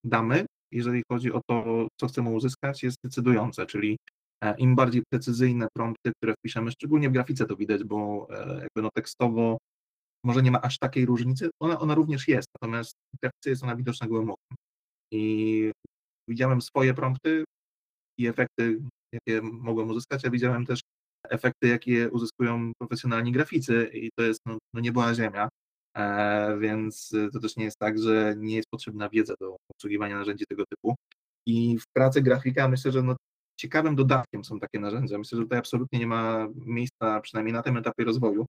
damy, 0.03 0.46
jeżeli 0.72 1.03
chodzi 1.12 1.34
o 1.34 1.41
to, 1.50 1.88
co 2.00 2.08
chcemy 2.08 2.29
uzyskać, 2.29 2.84
jest 2.84 2.98
decydujące, 3.03 3.65
czyli 3.65 3.98
e, 4.44 4.58
im 4.58 4.75
bardziej 4.75 5.03
precyzyjne 5.12 5.68
prompty, 5.75 6.12
które 6.18 6.34
wpiszemy, 6.34 6.72
szczególnie 6.72 7.10
w 7.10 7.13
grafice 7.13 7.46
to 7.46 7.56
widać, 7.56 7.84
bo 7.84 8.27
e, 8.29 8.53
jakby 8.53 8.82
no 8.82 8.89
tekstowo 8.94 9.58
może 10.24 10.41
nie 10.41 10.51
ma 10.51 10.62
aż 10.62 10.77
takiej 10.77 11.06
różnicy, 11.06 11.50
ona, 11.62 11.79
ona 11.79 11.96
również 11.96 12.27
jest, 12.27 12.48
natomiast 12.62 12.94
w 13.15 13.20
grafice 13.22 13.50
jest 13.50 13.63
ona 13.63 13.75
widoczna 13.75 14.08
gołym 14.08 14.29
okiem. 14.29 14.58
I 15.12 15.72
widziałem 16.27 16.62
swoje 16.62 16.94
prompty 16.94 17.44
i 18.20 18.27
efekty, 18.27 18.82
jakie 19.13 19.41
mogłem 19.41 19.89
uzyskać, 19.89 20.25
a 20.25 20.29
widziałem 20.29 20.65
też 20.65 20.82
efekty, 21.30 21.68
jakie 21.68 22.10
uzyskują 22.10 22.72
profesjonalni 22.80 23.32
graficy 23.32 23.90
i 23.94 24.10
to 24.16 24.24
jest 24.24 24.42
no, 24.46 24.58
no 24.74 24.82
nieboła 24.82 25.14
ziemia, 25.14 25.50
e, 25.98 26.58
więc 26.60 27.16
to 27.34 27.40
też 27.40 27.56
nie 27.58 27.66
jest 27.66 27.78
tak, 27.80 28.00
że 28.00 28.36
nie 28.38 28.56
jest 28.56 28.70
potrzebna 28.70 29.10
wiedza 29.10 29.34
do 29.40 29.56
obsługiwania 29.72 30.18
narzędzi 30.18 30.46
tego 30.50 30.64
typu. 30.66 30.96
I 31.46 31.78
w 31.78 31.84
pracy 31.94 32.22
grafika 32.22 32.68
myślę, 32.68 32.92
że 32.92 33.04
no, 33.04 33.16
ciekawym 33.60 33.96
dodatkiem 33.96 34.44
są 34.44 34.60
takie 34.60 34.80
narzędzia. 34.80 35.18
Myślę, 35.18 35.38
że 35.38 35.44
tutaj 35.44 35.60
absolutnie 35.60 36.00
nie 36.00 36.08
ma 36.08 36.48
miejsca, 36.56 37.22
przynajmniej 37.22 37.54
na 37.54 37.64
tym 37.64 37.78
etapie 37.78 38.04
rozwoju, 38.04 38.46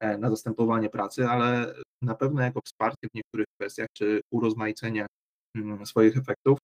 e, 0.00 0.18
na 0.18 0.30
zastępowanie 0.30 0.88
pracy, 0.88 1.26
ale 1.28 1.74
na 2.02 2.14
pewno 2.14 2.42
jako 2.42 2.60
wsparcie 2.64 3.08
w 3.12 3.14
niektórych 3.14 3.46
kwestiach, 3.60 3.88
czy 3.96 4.20
urozmaicenie 4.32 5.06
mm, 5.56 5.86
swoich 5.86 6.16
efektów, 6.16 6.58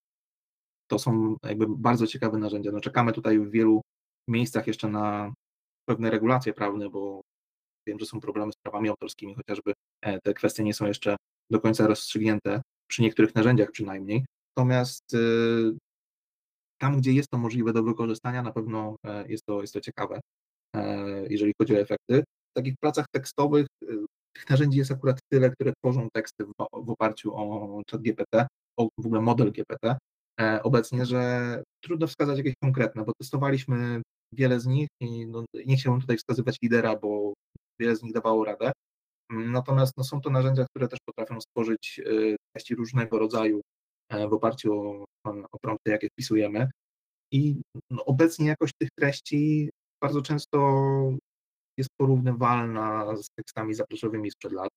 to 0.91 0.99
są 0.99 1.37
jakby 1.45 1.67
bardzo 1.69 2.07
ciekawe 2.07 2.39
narzędzia. 2.39 2.73
No, 2.73 2.81
czekamy 2.81 3.13
tutaj 3.13 3.39
w 3.39 3.51
wielu 3.51 3.81
miejscach 4.29 4.67
jeszcze 4.67 4.89
na 4.89 5.33
pewne 5.89 6.11
regulacje 6.11 6.53
prawne, 6.53 6.91
bo 6.91 7.21
wiem, 7.87 7.99
że 7.99 8.07
są 8.07 8.21
problemy 8.21 8.53
z 8.53 8.57
prawami 8.57 8.89
autorskimi, 8.89 9.35
chociażby 9.35 9.73
e, 10.03 10.21
te 10.21 10.35
kwestie 10.35 10.65
nie 10.65 10.75
są 10.75 10.87
jeszcze 10.87 11.17
do 11.51 11.61
końca 11.61 11.87
rozstrzygnięte, 11.87 12.63
przy 12.91 13.03
niektórych 13.03 13.35
narzędziach 13.35 13.71
przynajmniej. 13.71 14.25
Natomiast 14.57 15.15
y, 15.15 15.77
tam, 16.79 16.99
gdzie 16.99 17.13
jest 17.13 17.31
to 17.31 17.39
możliwe 17.39 17.73
do 17.73 17.83
wykorzystania, 17.83 18.43
na 18.43 18.53
pewno 18.53 18.97
e, 19.05 19.29
jest 19.29 19.45
to, 19.45 19.61
jest 19.61 19.75
to 19.75 19.81
ciekawe, 19.81 20.21
e, 20.77 21.27
jeżeli 21.31 21.53
chodzi 21.61 21.75
o 21.77 21.81
efekty. 21.81 22.25
W 22.51 22.55
takich 22.55 22.75
pracach 22.81 23.07
tekstowych 23.13 23.67
y, 23.83 23.87
tych 24.33 24.51
narzędzi 24.51 24.79
jest 24.79 24.91
akurat 24.91 25.19
tyle, 25.33 25.51
które 25.51 25.73
tworzą 25.73 26.09
teksty 26.13 26.45
w, 26.45 26.53
w 26.73 26.91
oparciu 26.91 27.35
o 27.35 27.81
chat 27.91 28.03
GPT, 28.03 28.47
o 28.77 28.89
w 28.99 29.07
ogóle 29.07 29.21
model 29.21 29.53
GPT 29.53 29.97
obecnie, 30.63 31.07
że 31.07 31.63
trudno 31.85 32.07
wskazać 32.07 32.39
jakieś 32.39 32.55
konkretne, 32.63 33.05
bo 33.05 33.13
testowaliśmy 33.21 34.03
wiele 34.33 34.61
z 34.61 34.67
nich 34.67 34.89
i 35.01 35.27
no, 35.27 35.45
nie 35.67 35.77
chciałbym 35.77 36.01
tutaj 36.01 36.17
wskazywać 36.17 36.57
lidera, 36.63 36.97
bo 36.97 37.33
wiele 37.81 37.97
z 37.97 38.03
nich 38.03 38.13
dawało 38.13 38.45
radę. 38.45 38.73
Natomiast 39.31 39.93
no, 39.97 40.05
są 40.05 40.21
to 40.21 40.31
narzędzia, 40.31 40.67
które 40.71 40.89
też 40.89 40.99
potrafią 41.05 41.41
stworzyć 41.41 42.01
y, 42.07 42.37
treści 42.53 42.75
różnego 42.75 43.19
rodzaju 43.19 43.61
e, 44.11 44.29
w 44.29 44.33
oparciu 44.33 44.73
o, 44.73 45.05
o 45.53 45.59
prompty, 45.63 45.91
jakie 45.91 46.09
wpisujemy. 46.09 46.71
I 47.33 47.63
no, 47.91 48.05
obecnie 48.05 48.47
jakość 48.47 48.73
tych 48.79 48.89
treści 48.99 49.71
bardzo 50.03 50.23
często 50.23 50.59
jest 51.79 51.91
porównywalna 51.97 53.17
z 53.17 53.27
tekstami 53.39 53.75
zaproszowymi 53.75 54.31
sprzed 54.31 54.53
lat, 54.53 54.69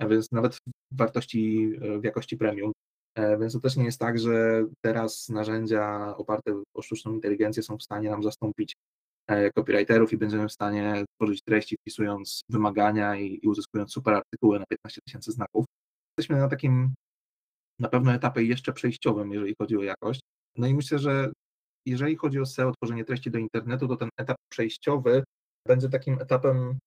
więc 0.00 0.32
nawet 0.32 0.54
w 0.54 0.58
wartości, 0.92 1.72
e, 1.80 1.98
w 1.98 2.04
jakości 2.04 2.36
premium. 2.36 2.72
E, 3.14 3.38
więc 3.38 3.52
to 3.52 3.60
też 3.60 3.76
nie 3.76 3.84
jest 3.84 4.00
tak, 4.00 4.18
że 4.18 4.64
teraz 4.80 5.28
narzędzia 5.28 6.14
oparte 6.16 6.62
o 6.74 6.82
sztuczną 6.82 7.12
inteligencję 7.12 7.62
są 7.62 7.78
w 7.78 7.82
stanie 7.82 8.10
nam 8.10 8.22
zastąpić 8.22 8.76
E, 9.26 9.50
copywriterów 9.52 10.12
i 10.12 10.16
będziemy 10.16 10.48
w 10.48 10.52
stanie 10.52 11.04
tworzyć 11.16 11.42
treści 11.42 11.76
wpisując 11.76 12.42
wymagania 12.48 13.16
i, 13.16 13.40
i 13.42 13.48
uzyskując 13.48 13.92
super 13.92 14.14
artykuły 14.14 14.58
na 14.58 14.66
15 14.66 15.00
tysięcy 15.06 15.32
znaków. 15.32 15.64
Jesteśmy 16.18 16.40
na 16.40 16.48
takim 16.48 16.94
na 17.78 17.88
pewno 17.88 18.12
etapie 18.12 18.42
jeszcze 18.42 18.72
przejściowym, 18.72 19.32
jeżeli 19.32 19.54
chodzi 19.60 19.76
o 19.76 19.82
jakość. 19.82 20.20
No 20.56 20.66
i 20.66 20.74
myślę, 20.74 20.98
że 20.98 21.32
jeżeli 21.86 22.16
chodzi 22.16 22.40
o 22.40 22.46
SEO, 22.46 22.72
tworzenie 22.72 23.04
treści 23.04 23.30
do 23.30 23.38
internetu, 23.38 23.88
to 23.88 23.96
ten 23.96 24.08
etap 24.18 24.36
przejściowy 24.48 25.24
będzie 25.68 25.88
takim 25.88 26.20
etapem 26.20 26.78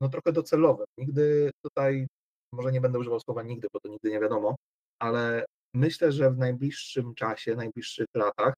no 0.00 0.08
trochę 0.08 0.32
docelowym. 0.32 0.86
Nigdy 0.98 1.50
tutaj, 1.64 2.06
może 2.52 2.72
nie 2.72 2.80
będę 2.80 2.98
używał 2.98 3.20
słowa 3.20 3.42
nigdy, 3.42 3.68
bo 3.72 3.80
to 3.80 3.88
nigdy 3.88 4.10
nie 4.10 4.20
wiadomo, 4.20 4.56
ale 4.98 5.44
myślę, 5.74 6.12
że 6.12 6.30
w 6.30 6.38
najbliższym 6.38 7.14
czasie, 7.14 7.54
najbliższych 7.54 8.06
latach 8.14 8.54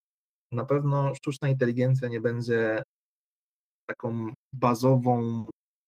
na 0.52 0.64
pewno 0.64 1.14
sztuczna 1.14 1.48
inteligencja 1.48 2.08
nie 2.08 2.20
będzie 2.20 2.82
taką 3.90 4.32
bazową, 4.52 5.46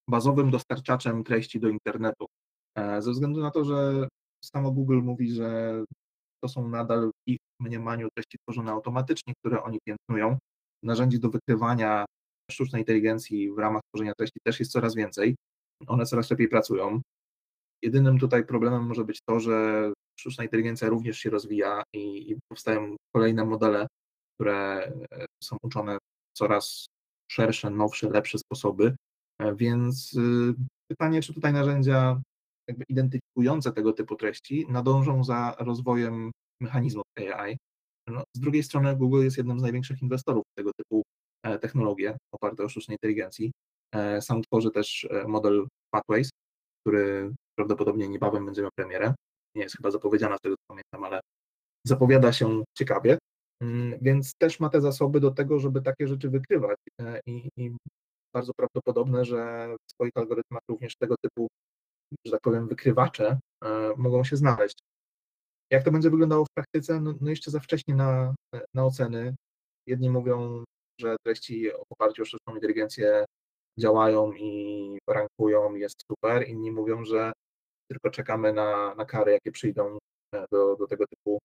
bazowym 0.08 0.50
dostarczaczem 0.50 1.24
treści 1.24 1.60
do 1.60 1.68
internetu. 1.68 2.26
E, 2.78 3.02
ze 3.02 3.10
względu 3.10 3.40
na 3.40 3.50
to, 3.50 3.64
że 3.64 4.08
samo 4.44 4.72
Google 4.72 5.02
mówi, 5.02 5.34
że 5.34 5.82
to 6.42 6.48
są 6.48 6.68
nadal 6.68 7.10
w 7.10 7.30
ich 7.30 7.38
mniemaniu 7.60 8.08
treści 8.14 8.38
tworzone 8.38 8.72
automatycznie, 8.72 9.34
które 9.40 9.62
oni 9.62 9.78
piętnują. 9.84 10.38
Narzędzi 10.82 11.20
do 11.20 11.30
wykrywania 11.30 12.04
sztucznej 12.50 12.82
inteligencji 12.82 13.52
w 13.52 13.58
ramach 13.58 13.82
tworzenia 13.88 14.12
treści 14.18 14.40
też 14.44 14.60
jest 14.60 14.72
coraz 14.72 14.94
więcej. 14.94 15.36
One 15.86 16.06
coraz 16.06 16.30
lepiej 16.30 16.48
pracują. 16.48 17.00
Jedynym 17.82 18.18
tutaj 18.18 18.46
problemem 18.46 18.86
może 18.86 19.04
być 19.04 19.20
to, 19.28 19.40
że 19.40 19.92
sztuczna 20.20 20.44
inteligencja 20.44 20.88
również 20.88 21.18
się 21.18 21.30
rozwija 21.30 21.82
i, 21.94 22.30
i 22.30 22.36
powstają 22.48 22.96
kolejne 23.12 23.44
modele, 23.44 23.86
które 24.34 24.92
są 25.42 25.56
uczone 25.62 25.98
coraz 26.36 26.86
szersze, 27.30 27.70
nowsze, 27.70 28.10
lepsze 28.10 28.38
sposoby. 28.38 28.96
E, 29.38 29.54
więc 29.54 30.12
y, 30.14 30.54
pytanie, 30.90 31.22
czy 31.22 31.34
tutaj 31.34 31.52
narzędzia 31.52 32.22
jakby 32.68 32.84
identyfikujące 32.88 33.72
tego 33.72 33.92
typu 33.92 34.16
treści 34.16 34.66
nadążą 34.68 35.24
za 35.24 35.56
rozwojem 35.58 36.30
mechanizmów 36.60 37.04
AI. 37.16 37.56
No, 38.06 38.24
z 38.36 38.40
drugiej 38.40 38.62
strony 38.62 38.96
Google 38.96 39.24
jest 39.24 39.36
jednym 39.36 39.58
z 39.58 39.62
największych 39.62 40.02
inwestorów 40.02 40.44
w 40.52 40.58
tego 40.58 40.70
typu 40.76 41.02
e, 41.42 41.58
technologie 41.58 42.16
oparte 42.32 42.64
o 42.64 42.68
sztucznej 42.68 42.94
inteligencji. 42.94 43.52
E, 43.94 44.22
sam 44.22 44.42
tworzy 44.42 44.70
też 44.70 45.08
model 45.26 45.66
Pathways, 45.90 46.30
który 46.88 47.34
prawdopodobnie 47.58 48.08
niebawem 48.08 48.46
będzie 48.46 48.62
miał 48.62 48.70
premierę. 48.76 49.14
Nie 49.54 49.62
jest 49.62 49.76
chyba 49.76 49.90
zapowiedziana 49.90 50.36
z 50.36 50.40
tego 50.40 50.54
co 50.56 50.62
pamiętam, 50.68 51.04
ale 51.04 51.20
zapowiada 51.86 52.32
się 52.32 52.64
ciekawie. 52.78 53.18
Mm, 53.62 53.98
więc 54.02 54.32
też 54.38 54.60
ma 54.60 54.68
te 54.68 54.80
zasoby 54.80 55.20
do 55.20 55.30
tego, 55.30 55.58
żeby 55.58 55.82
takie 55.82 56.08
rzeczy 56.08 56.30
wykrywać 56.30 56.78
e, 57.00 57.20
i, 57.26 57.48
i 57.56 57.76
bardzo 58.34 58.52
prawdopodobne, 58.56 59.24
że 59.24 59.68
w 59.88 59.92
swoich 59.92 60.12
algorytmach 60.14 60.62
również 60.70 60.96
tego 60.96 61.14
typu 61.22 61.48
że 62.26 62.32
tak 62.32 62.40
powiem, 62.40 62.68
wykrywacze 62.68 63.38
mogą 63.96 64.24
się 64.24 64.36
znaleźć. 64.36 64.78
Jak 65.72 65.84
to 65.84 65.90
będzie 65.90 66.10
wyglądało 66.10 66.44
w 66.44 66.54
praktyce? 66.54 67.00
No, 67.00 67.14
no 67.20 67.30
jeszcze 67.30 67.50
za 67.50 67.60
wcześnie 67.60 67.94
na, 67.94 68.34
na 68.74 68.84
oceny. 68.84 69.34
Jedni 69.86 70.10
mówią, 70.10 70.64
że 71.00 71.16
treści 71.26 71.70
w 71.70 71.92
oparciu 71.92 72.22
o 72.22 72.24
sztuczną 72.24 72.54
inteligencję 72.54 73.24
działają 73.78 74.32
i 74.32 74.98
rankują, 75.08 75.74
jest 75.74 76.02
super. 76.12 76.48
Inni 76.48 76.72
mówią, 76.72 77.04
że 77.04 77.32
tylko 77.90 78.10
czekamy 78.10 78.52
na, 78.52 78.94
na 78.94 79.04
kary, 79.04 79.32
jakie 79.32 79.52
przyjdą 79.52 79.98
e, 80.34 80.44
do, 80.52 80.76
do 80.76 80.86
tego 80.86 81.04
typu 81.06 81.38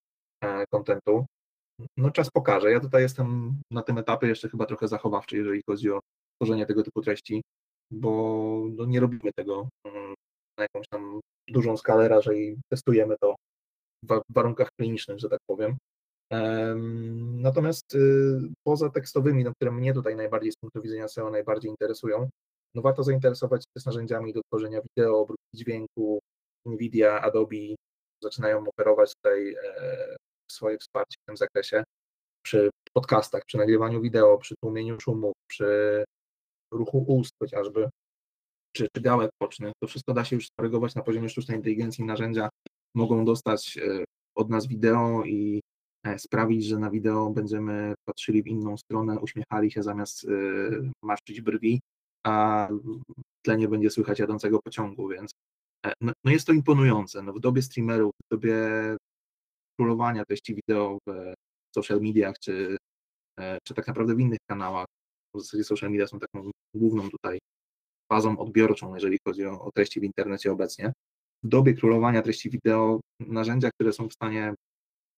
e, 0.44 0.66
kontentu. 0.68 1.26
No 1.98 2.12
czas 2.12 2.30
pokaże. 2.30 2.72
Ja 2.72 2.80
tutaj 2.80 3.02
jestem 3.02 3.62
na 3.72 3.82
tym 3.82 3.98
etapie 3.98 4.28
jeszcze 4.28 4.50
chyba 4.50 4.66
trochę 4.66 4.88
zachowawczy, 4.88 5.38
jeżeli 5.38 5.62
chodzi 5.70 5.92
o 5.92 6.00
tworzenie 6.36 6.66
tego 6.66 6.84
typu 6.84 7.02
treści, 7.02 7.42
bo 7.92 8.10
no 8.72 8.86
nie 8.86 9.00
robimy 9.00 9.34
tego 9.36 9.70
mm, 9.88 10.14
na 10.58 10.64
jakąś 10.64 10.88
tam 10.88 11.20
dużą 11.48 11.78
skalę, 11.78 12.08
raczej 12.08 12.58
testujemy 12.72 13.16
to 13.22 13.36
w 14.04 14.22
warunkach 14.30 14.70
klinicznych, 14.80 15.20
że 15.20 15.30
tak 15.30 15.40
powiem. 15.50 15.78
Natomiast 17.20 17.96
y, 17.96 18.40
poza 18.64 18.90
tekstowymi, 18.90 19.44
no, 19.44 19.52
które 19.56 19.72
mnie 19.72 19.94
tutaj 19.94 20.16
najbardziej 20.16 20.52
z 20.52 20.56
punktu 20.56 20.82
widzenia 20.82 21.08
SEO 21.08 21.30
najbardziej 21.30 21.72
interesują, 21.72 22.30
no 22.76 22.82
warto 22.82 23.04
zainteresować 23.04 23.62
się 23.62 23.70
też 23.76 23.86
narzędziami 23.86 24.34
do 24.34 24.42
tworzenia 24.44 24.82
wideo, 24.82 25.20
obróbki 25.20 25.58
dźwięku. 25.58 26.20
NVIDIA, 26.66 27.22
Adobe 27.22 27.76
zaczynają 28.24 28.64
oferować 28.68 29.16
tutaj 29.16 29.54
e, 29.54 30.16
swoje 30.52 30.78
wsparcie 30.78 31.18
w 31.22 31.26
tym 31.26 31.38
zakresie 31.38 31.84
przy 32.46 32.70
podcastach, 32.94 33.46
przy 33.46 33.58
nagrywaniu 33.58 34.02
wideo, 34.02 34.38
przy 34.38 34.56
tłumieniu 34.64 35.00
szumów, 35.00 35.34
przy 35.50 36.04
ruchu 36.72 37.06
ust 37.08 37.32
chociażby, 37.40 37.90
czy, 38.76 38.88
czy 38.96 39.02
gałek 39.02 39.32
pocznych. 39.42 39.74
To 39.80 39.88
wszystko 39.88 40.14
da 40.14 40.26
się 40.26 40.36
już 40.36 40.48
skorygować 40.48 40.96
na 40.96 41.02
poziomie 41.02 41.30
sztucznej 41.30 41.58
inteligencji. 41.58 42.06
Narzędzia 42.06 42.50
mogą 42.96 43.26
dostać 43.26 43.78
e, 43.78 44.04
od 44.36 44.50
nas 44.50 44.68
wideo 44.68 45.24
i 45.26 45.62
sprawić, 46.18 46.66
że 46.66 46.80
na 46.80 46.90
wideo 46.90 47.30
będziemy 47.30 47.94
patrzyli 48.06 48.44
w 48.44 48.48
inną 48.48 48.78
stronę, 48.78 49.20
uśmiechali 49.20 49.72
się 49.72 49.84
zamiast 49.84 50.28
marszczyć 51.04 51.42
brwi, 51.42 51.82
a 52.24 52.68
w 53.18 53.42
tle 53.46 53.58
nie 53.58 53.68
będzie 53.68 53.90
słychać 53.90 54.20
jadącego 54.20 54.60
pociągu, 54.60 55.08
więc 55.08 55.32
e, 55.86 55.94
no, 56.02 56.14
no 56.24 56.32
jest 56.32 56.48
to 56.48 56.54
imponujące. 56.54 57.22
No 57.22 57.34
w 57.34 57.40
dobie 57.40 57.62
streamerów, 57.62 58.12
w 58.26 58.36
dobie 58.36 58.58
królowania 59.80 60.26
treści 60.26 60.56
wideo 60.56 60.98
w 61.08 61.34
social 61.76 62.02
mediach, 62.02 62.40
czy, 62.40 62.78
e, 63.40 63.58
czy 63.64 63.74
tak 63.74 63.88
naprawdę 63.88 64.16
w 64.16 64.20
innych 64.20 64.40
kanałach, 64.50 64.86
w 65.36 65.42
zasadzie 65.42 65.64
social 65.64 65.92
media 65.92 66.08
są 66.08 66.20
taką 66.20 66.52
główną 66.76 67.10
tutaj 67.10 67.40
fazą 68.12 68.38
odbiorczą, 68.38 68.94
jeżeli 68.94 69.18
chodzi 69.28 69.46
o, 69.46 69.62
o 69.62 69.72
treści 69.72 70.00
w 70.00 70.04
internecie 70.04 70.52
obecnie. 70.52 70.94
W 71.44 71.48
dobie 71.48 71.74
królowania 71.74 72.22
treści 72.22 72.50
wideo, 72.50 73.00
narzędzia, 73.20 73.70
które 73.72 73.94
są 73.94 74.10
w 74.10 74.14
stanie 74.14 74.54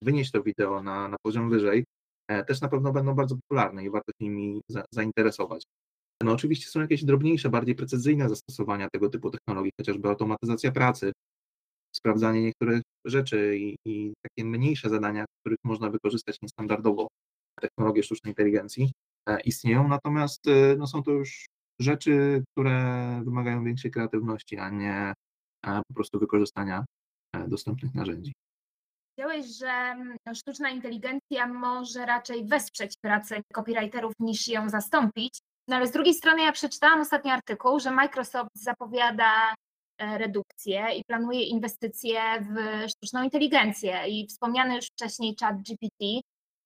wynieść 0.05 0.31
to 0.31 0.43
wideo 0.43 0.83
na, 0.83 1.07
na 1.07 1.17
poziom 1.21 1.49
wyżej, 1.49 1.85
e, 2.27 2.43
też 2.43 2.61
na 2.61 2.67
pewno 2.67 2.91
będą 2.91 3.15
bardzo 3.15 3.35
popularne 3.35 3.83
i 3.85 3.89
warto 3.89 4.11
się 4.11 4.25
nimi 4.25 4.61
za, 4.69 4.83
zainteresować. 4.91 5.63
No 6.23 6.31
oczywiście 6.31 6.69
są 6.69 6.81
jakieś 6.81 7.03
drobniejsze, 7.03 7.49
bardziej 7.49 7.75
precyzyjne 7.75 8.29
zastosowania 8.29 8.87
tego 8.89 9.09
typu 9.09 9.31
technologii, 9.31 9.71
chociażby 9.79 10.09
automatyzacja 10.09 10.71
pracy, 10.71 11.11
sprawdzanie 11.95 12.41
niektórych 12.41 12.81
rzeczy 13.05 13.57
i, 13.57 13.75
i 13.85 14.13
takie 14.21 14.45
mniejsze 14.45 14.89
zadania, 14.89 15.25
których 15.41 15.59
można 15.63 15.89
wykorzystać 15.89 16.37
niestandardowo 16.41 17.07
technologie 17.61 18.03
sztucznej 18.03 18.31
inteligencji 18.31 18.91
e, 19.29 19.41
istnieją, 19.41 19.87
natomiast 19.87 20.47
e, 20.47 20.75
no, 20.77 20.87
są 20.87 21.03
to 21.03 21.11
już 21.11 21.45
rzeczy, 21.79 22.43
które 22.51 23.21
wymagają 23.25 23.63
większej 23.63 23.91
kreatywności, 23.91 24.57
a 24.57 24.69
nie 24.69 25.13
po 25.87 25.93
prostu 25.93 26.19
wykorzystania 26.19 26.85
dostępnych 27.47 27.93
narzędzi. 27.93 28.33
Powiedziałeś, 29.15 29.45
że 29.45 29.67
mm, 29.67 30.17
sztuczna 30.35 30.69
inteligencja 30.69 31.47
może 31.47 32.05
raczej 32.05 32.45
wesprzeć 32.45 32.97
pracę 33.01 33.41
copywriterów 33.53 34.13
niż 34.19 34.47
ją 34.47 34.69
zastąpić. 34.69 35.39
No 35.67 35.75
ale 35.75 35.87
z 35.87 35.91
drugiej 35.91 36.13
strony 36.13 36.41
ja 36.41 36.51
przeczytałam 36.51 37.01
ostatni 37.01 37.31
artykuł, 37.31 37.79
że 37.79 37.91
Microsoft 37.91 38.49
zapowiada 38.53 39.53
e, 39.97 40.17
redukcję 40.17 40.87
i 40.97 41.03
planuje 41.03 41.43
inwestycje 41.43 42.21
w 42.41 42.89
sztuczną 42.89 43.23
inteligencję 43.23 44.07
i 44.07 44.27
wspomniany 44.27 44.75
już 44.75 44.85
wcześniej 44.85 45.35
chat 45.39 45.55
GPT 45.61 46.05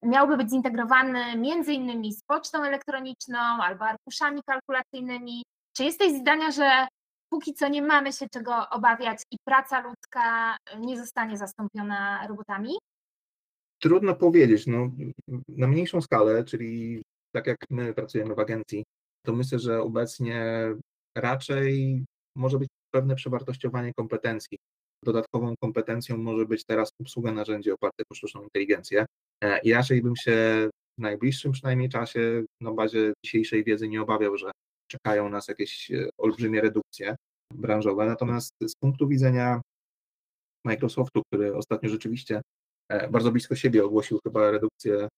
miałby 0.02 0.36
być 0.36 0.50
zintegrowany 0.50 1.36
między 1.36 1.72
innymi 1.72 2.12
z 2.12 2.22
pocztą 2.22 2.62
elektroniczną 2.62 3.38
albo 3.38 3.84
arkuszami 3.84 4.40
kalkulacyjnymi. 4.46 5.42
Czy 5.76 5.84
jesteś 5.84 6.12
zdania, 6.12 6.50
że 6.50 6.86
póki 7.30 7.54
co 7.54 7.68
nie 7.68 7.82
mamy 7.82 8.12
się 8.12 8.26
czego 8.32 8.68
obawiać 8.70 9.22
i 9.30 9.36
praca 9.44 9.80
ludzka 9.80 10.56
nie 10.78 10.98
zostanie 10.98 11.36
zastąpiona 11.36 12.26
robotami? 12.28 12.78
Trudno 13.82 14.14
powiedzieć. 14.14 14.66
No, 14.66 14.90
na 15.48 15.66
mniejszą 15.66 16.00
skalę, 16.00 16.44
czyli 16.44 17.02
tak 17.34 17.46
jak 17.46 17.56
my 17.70 17.94
pracujemy 17.94 18.34
w 18.34 18.38
agencji, 18.38 18.84
to 19.26 19.32
myślę, 19.32 19.58
że 19.58 19.82
obecnie 19.82 20.66
raczej 21.18 22.04
może 22.36 22.58
być 22.58 22.68
pewne 22.94 23.14
przewartościowanie 23.14 23.94
kompetencji. 23.94 24.58
Dodatkową 25.04 25.54
kompetencją 25.60 26.16
może 26.16 26.46
być 26.46 26.64
teraz 26.64 26.90
obsługa 27.00 27.32
narzędzi 27.32 27.70
opartych 27.70 28.06
o 28.10 28.14
sztuczną 28.14 28.42
inteligencję. 28.42 29.06
E, 29.44 29.58
I 29.58 29.72
raczej 29.72 30.02
bym 30.02 30.16
się 30.16 30.68
w 30.98 31.02
najbliższym 31.02 31.52
przynajmniej 31.52 31.88
czasie 31.88 32.44
na 32.60 32.72
bazie 32.72 33.12
dzisiejszej 33.24 33.64
wiedzy 33.64 33.88
nie 33.88 34.02
obawiał, 34.02 34.36
że 34.36 34.50
czekają 34.90 35.28
nas 35.28 35.48
jakieś 35.48 35.90
e, 35.90 36.08
olbrzymie 36.18 36.60
redukcje 36.60 37.16
branżowe. 37.54 38.06
Natomiast 38.06 38.50
z 38.62 38.74
punktu 38.74 39.08
widzenia 39.08 39.60
Microsoftu, 40.64 41.22
który 41.26 41.56
ostatnio 41.56 41.90
rzeczywiście 41.90 42.40
e, 42.88 43.08
bardzo 43.08 43.32
blisko 43.32 43.54
siebie 43.54 43.84
ogłosił 43.84 44.18
chyba 44.24 44.50
redukcję 44.50 45.08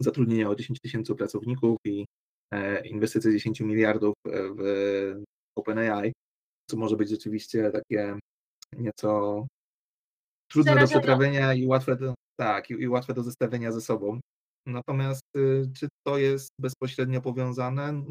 zatrudnienia 0.00 0.48
o 0.48 0.54
10 0.54 0.80
tysięcy 0.80 1.14
pracowników 1.14 1.76
i 1.84 2.06
e, 2.52 2.86
inwestycje 2.86 3.32
10 3.32 3.60
miliardów 3.60 4.14
w 4.26 5.22
OpenAI, 5.58 6.12
co 6.70 6.76
może 6.76 6.96
być 6.96 7.10
rzeczywiście 7.10 7.70
takie 7.70 8.18
nieco 8.72 9.46
trudne 10.50 10.76
do 10.76 10.86
przetrawienia 10.86 11.54
i 11.54 11.66
łatwe 11.66 11.96
do, 11.96 12.14
tak, 12.40 12.70
i, 12.70 12.74
i 12.74 12.88
łatwe 12.88 13.14
do 13.14 13.22
zestawienia 13.22 13.72
ze 13.72 13.80
sobą. 13.80 14.20
Natomiast 14.66 15.22
y, 15.36 15.70
czy 15.76 15.88
to 16.06 16.18
jest 16.18 16.50
bezpośrednio 16.60 17.20
powiązane? 17.20 18.02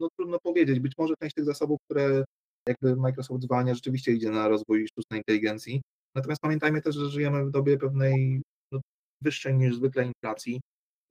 No 0.00 0.08
trudno 0.18 0.38
powiedzieć. 0.42 0.80
Być 0.80 0.92
może 0.98 1.14
część 1.22 1.34
tych 1.34 1.44
zasobów, 1.44 1.78
które 1.90 2.24
jakby 2.68 2.96
Microsoft 2.96 3.42
zwalnia, 3.42 3.74
rzeczywiście 3.74 4.12
idzie 4.12 4.30
na 4.30 4.48
rozwój 4.48 4.88
sztucznej 4.88 5.20
inteligencji. 5.20 5.82
Natomiast 6.16 6.42
pamiętajmy 6.42 6.82
też, 6.82 6.94
że 6.96 7.10
żyjemy 7.10 7.44
w 7.44 7.50
dobie 7.50 7.78
pewnej 7.78 8.42
no, 8.72 8.80
wyższej 9.22 9.54
niż 9.54 9.76
zwykle 9.76 10.04
inflacji, 10.06 10.60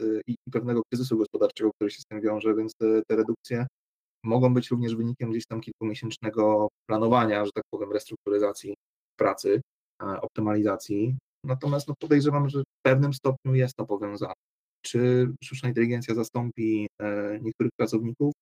Y, 0.02 0.22
i 0.28 0.36
pewnego 0.52 0.82
kryzysu 0.90 1.18
gospodarczego, 1.18 1.72
który 1.76 1.92
się 1.92 2.02
z 2.02 2.06
tym 2.06 2.22
wiąże, 2.22 2.56
więc 2.56 2.76
te, 2.76 3.02
te 3.08 3.16
redukcje 3.16 3.68
mogą 4.24 4.54
być 4.54 4.70
również 4.70 4.96
wynikiem 4.96 5.32
gdzieś 5.32 5.46
tam 5.46 5.62
kilkumiesięcznego 5.62 6.68
planowania, 6.90 7.46
że 7.46 7.52
tak 7.52 7.64
powiem, 7.72 7.92
restrukturyzacji 7.92 8.74
pracy, 9.20 9.62
optymalizacji. 10.22 11.18
Natomiast 11.46 11.88
no, 11.88 11.94
podejrzewam, 12.00 12.50
że 12.50 12.60
w 12.60 12.86
pewnym 12.86 13.14
stopniu 13.14 13.56
jest 13.56 13.76
to 13.76 13.86
powiązane. 13.86 14.34
Czy 14.86 15.32
sztuczna 15.44 15.70
inteligencja 15.70 16.16
zastąpi 16.16 16.88
e, 17.02 17.40
niektórych 17.42 17.72
pracowników? 17.78 18.34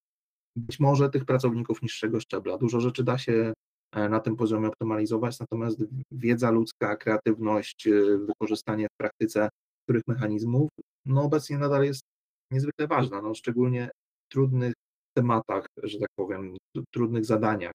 Być 0.56 0.80
może 0.80 1.10
tych 1.10 1.26
pracowników 1.26 1.82
niższego 1.82 2.20
szczebla. 2.20 2.58
Dużo 2.58 2.80
rzeczy 2.80 3.04
da 3.04 3.18
się 3.18 3.54
e, 3.96 4.10
na 4.10 4.20
tym 4.20 4.36
poziomie 4.36 4.68
optymalizować, 4.68 5.40
natomiast 5.40 5.84
wiedza 6.12 6.52
ludzka, 6.52 6.96
kreatywność, 6.96 7.88
e, 7.88 8.18
wykorzystanie 8.18 8.88
w 8.88 8.98
praktyce 8.98 9.50
których 9.84 10.08
mechanizmów 10.08 10.70
no 11.06 11.24
obecnie 11.24 11.58
nadal 11.58 11.84
jest 11.84 12.02
niezwykle 12.52 12.88
ważna, 12.88 13.22
no 13.22 13.34
szczególnie 13.34 13.90
w 14.28 14.34
trudnych 14.34 14.74
tematach, 15.18 15.66
że 15.84 16.00
tak 16.00 16.10
powiem, 16.16 16.58
trudnych 16.94 17.26
zadaniach. 17.26 17.74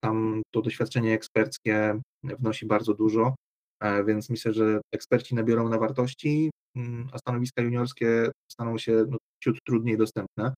Tam 0.00 0.42
to 0.54 0.62
doświadczenie 0.62 1.14
eksperckie 1.14 2.00
wnosi 2.22 2.66
bardzo 2.66 2.94
dużo, 2.94 3.34
e, 3.80 4.04
więc 4.04 4.30
myślę, 4.30 4.52
że 4.52 4.80
eksperci 4.94 5.34
nabiorą 5.34 5.68
na 5.68 5.78
wartości, 5.78 6.50
mm, 6.76 7.08
a 7.12 7.18
stanowiska 7.18 7.62
juniorskie 7.62 8.30
staną 8.52 8.78
się 8.78 9.04
no, 9.08 9.18
ciut 9.42 9.58
trudniej 9.64 9.96
dostępne. 9.96 10.54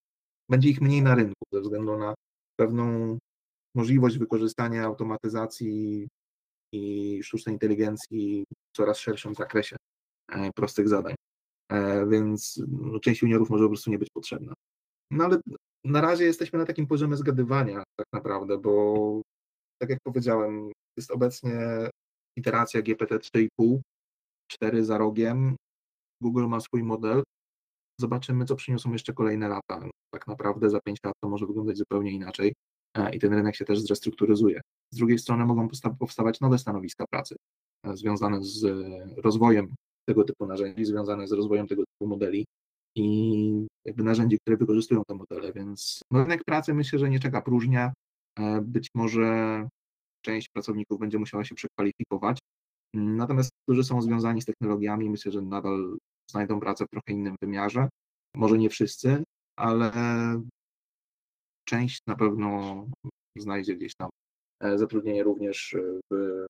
Będzie 0.49 0.69
ich 0.69 0.81
mniej 0.81 1.03
na 1.03 1.15
rynku 1.15 1.45
ze 1.53 1.61
względu 1.61 1.99
na 1.99 2.15
pewną 2.57 3.19
możliwość 3.75 4.19
wykorzystania 4.19 4.85
automatyzacji 4.85 6.09
i 6.73 7.23
sztucznej 7.23 7.55
inteligencji 7.55 8.45
w 8.51 8.77
coraz 8.77 8.99
szerszym 8.99 9.35
zakresie 9.35 9.77
e, 10.33 10.51
prostych 10.53 10.89
zadań. 10.89 11.15
E, 11.73 12.07
więc 12.07 12.63
no, 12.69 13.01
część 13.01 13.23
juniorów 13.23 13.51
może 13.51 13.65
po 13.65 13.71
prostu 13.71 13.91
nie 13.91 13.99
być 13.99 14.11
potrzebna. 14.11 14.55
No 15.11 15.25
ale 15.25 15.41
na 15.85 16.01
razie 16.01 16.25
jesteśmy 16.25 16.59
na 16.59 16.65
takim 16.65 16.87
poziomie 16.87 17.17
zgadywania 17.17 17.83
tak 17.97 18.07
naprawdę, 18.13 18.59
bo 18.59 19.23
tak 19.79 19.91
jak 19.91 19.99
powiedziałem, 20.03 20.73
jest 20.97 21.11
obecnie 21.11 21.61
iteracja 22.37 22.83
GPT 22.83 23.19
3,5, 23.19 23.81
4 24.51 24.85
za 24.85 24.99
rogiem, 24.99 25.57
Google 26.23 26.47
ma 26.47 26.61
swój 26.61 26.83
model, 26.83 27.23
zobaczymy, 28.01 28.45
co 28.45 28.57
przyniosą 28.57 28.93
jeszcze 28.93 29.13
kolejne 29.13 29.49
lata. 29.49 29.89
Tak 30.15 30.27
naprawdę 30.27 30.71
za 30.71 30.81
5 30.81 30.99
lat 31.05 31.15
to 31.25 31.29
może 31.29 31.47
wyglądać 31.47 31.77
zupełnie 31.77 32.11
inaczej. 32.11 32.55
i 33.13 33.19
ten 33.19 33.35
rynek 33.35 33.57
się 33.57 33.65
też 33.65 33.81
zrestrukturyzuje. 33.81 34.61
Z 34.95 34.97
drugiej 34.97 35.19
strony 35.19 35.47
mogą 35.47 35.69
powstawać 35.99 36.41
nowe 36.41 36.59
stanowiska 36.59 37.05
pracy 37.11 37.37
związane 37.95 38.43
z 38.43 38.65
rozwojem 39.17 39.75
tego 40.09 40.25
typu 40.25 40.47
narzędzi, 40.47 40.85
związane 40.85 41.29
z 41.29 41.33
rozwojem 41.33 41.67
tego 41.67 41.83
typu 41.83 42.09
modeli 42.09 42.47
i 42.97 43.67
jakby 43.85 44.03
narzędzi, 44.03 44.39
które 44.39 44.57
wykorzystują 44.57 45.03
te 45.09 45.15
modele, 45.15 45.53
więc 45.53 46.03
no, 46.11 46.23
rynek 46.23 46.45
pracy 46.45 46.75
myślę, 46.75 46.99
że 46.99 47.11
nie 47.11 47.21
czeka 47.21 47.43
próżnia. 47.43 47.93
Być 48.63 48.89
może 48.95 49.69
część 50.25 50.49
pracowników 50.49 50.99
będzie 50.99 51.19
musiała 51.19 51.45
się 51.45 51.55
przekwalifikować, 51.55 52.39
natomiast 52.95 53.51
którzy 53.63 53.85
są 53.85 54.03
związani 54.03 54.43
z 54.43 54.45
technologiami, 54.45 55.11
myślę, 55.11 55.33
że 55.33 55.43
nadal 55.43 55.99
znajdą 56.31 56.61
pracę 56.61 56.85
w 56.85 56.91
trochę 56.91 57.13
innym 57.13 57.37
wymiarze. 57.43 57.89
Może 58.35 58.59
nie 58.59 58.71
wszyscy, 58.71 59.23
ale 59.57 59.93
część 61.65 62.01
na 62.07 62.17
pewno 62.17 62.85
znajdzie 63.37 63.77
gdzieś 63.77 63.95
tam 63.95 64.11
e, 64.63 64.79
zatrudnienie 64.79 65.23
również 65.23 65.77
w 66.13 66.47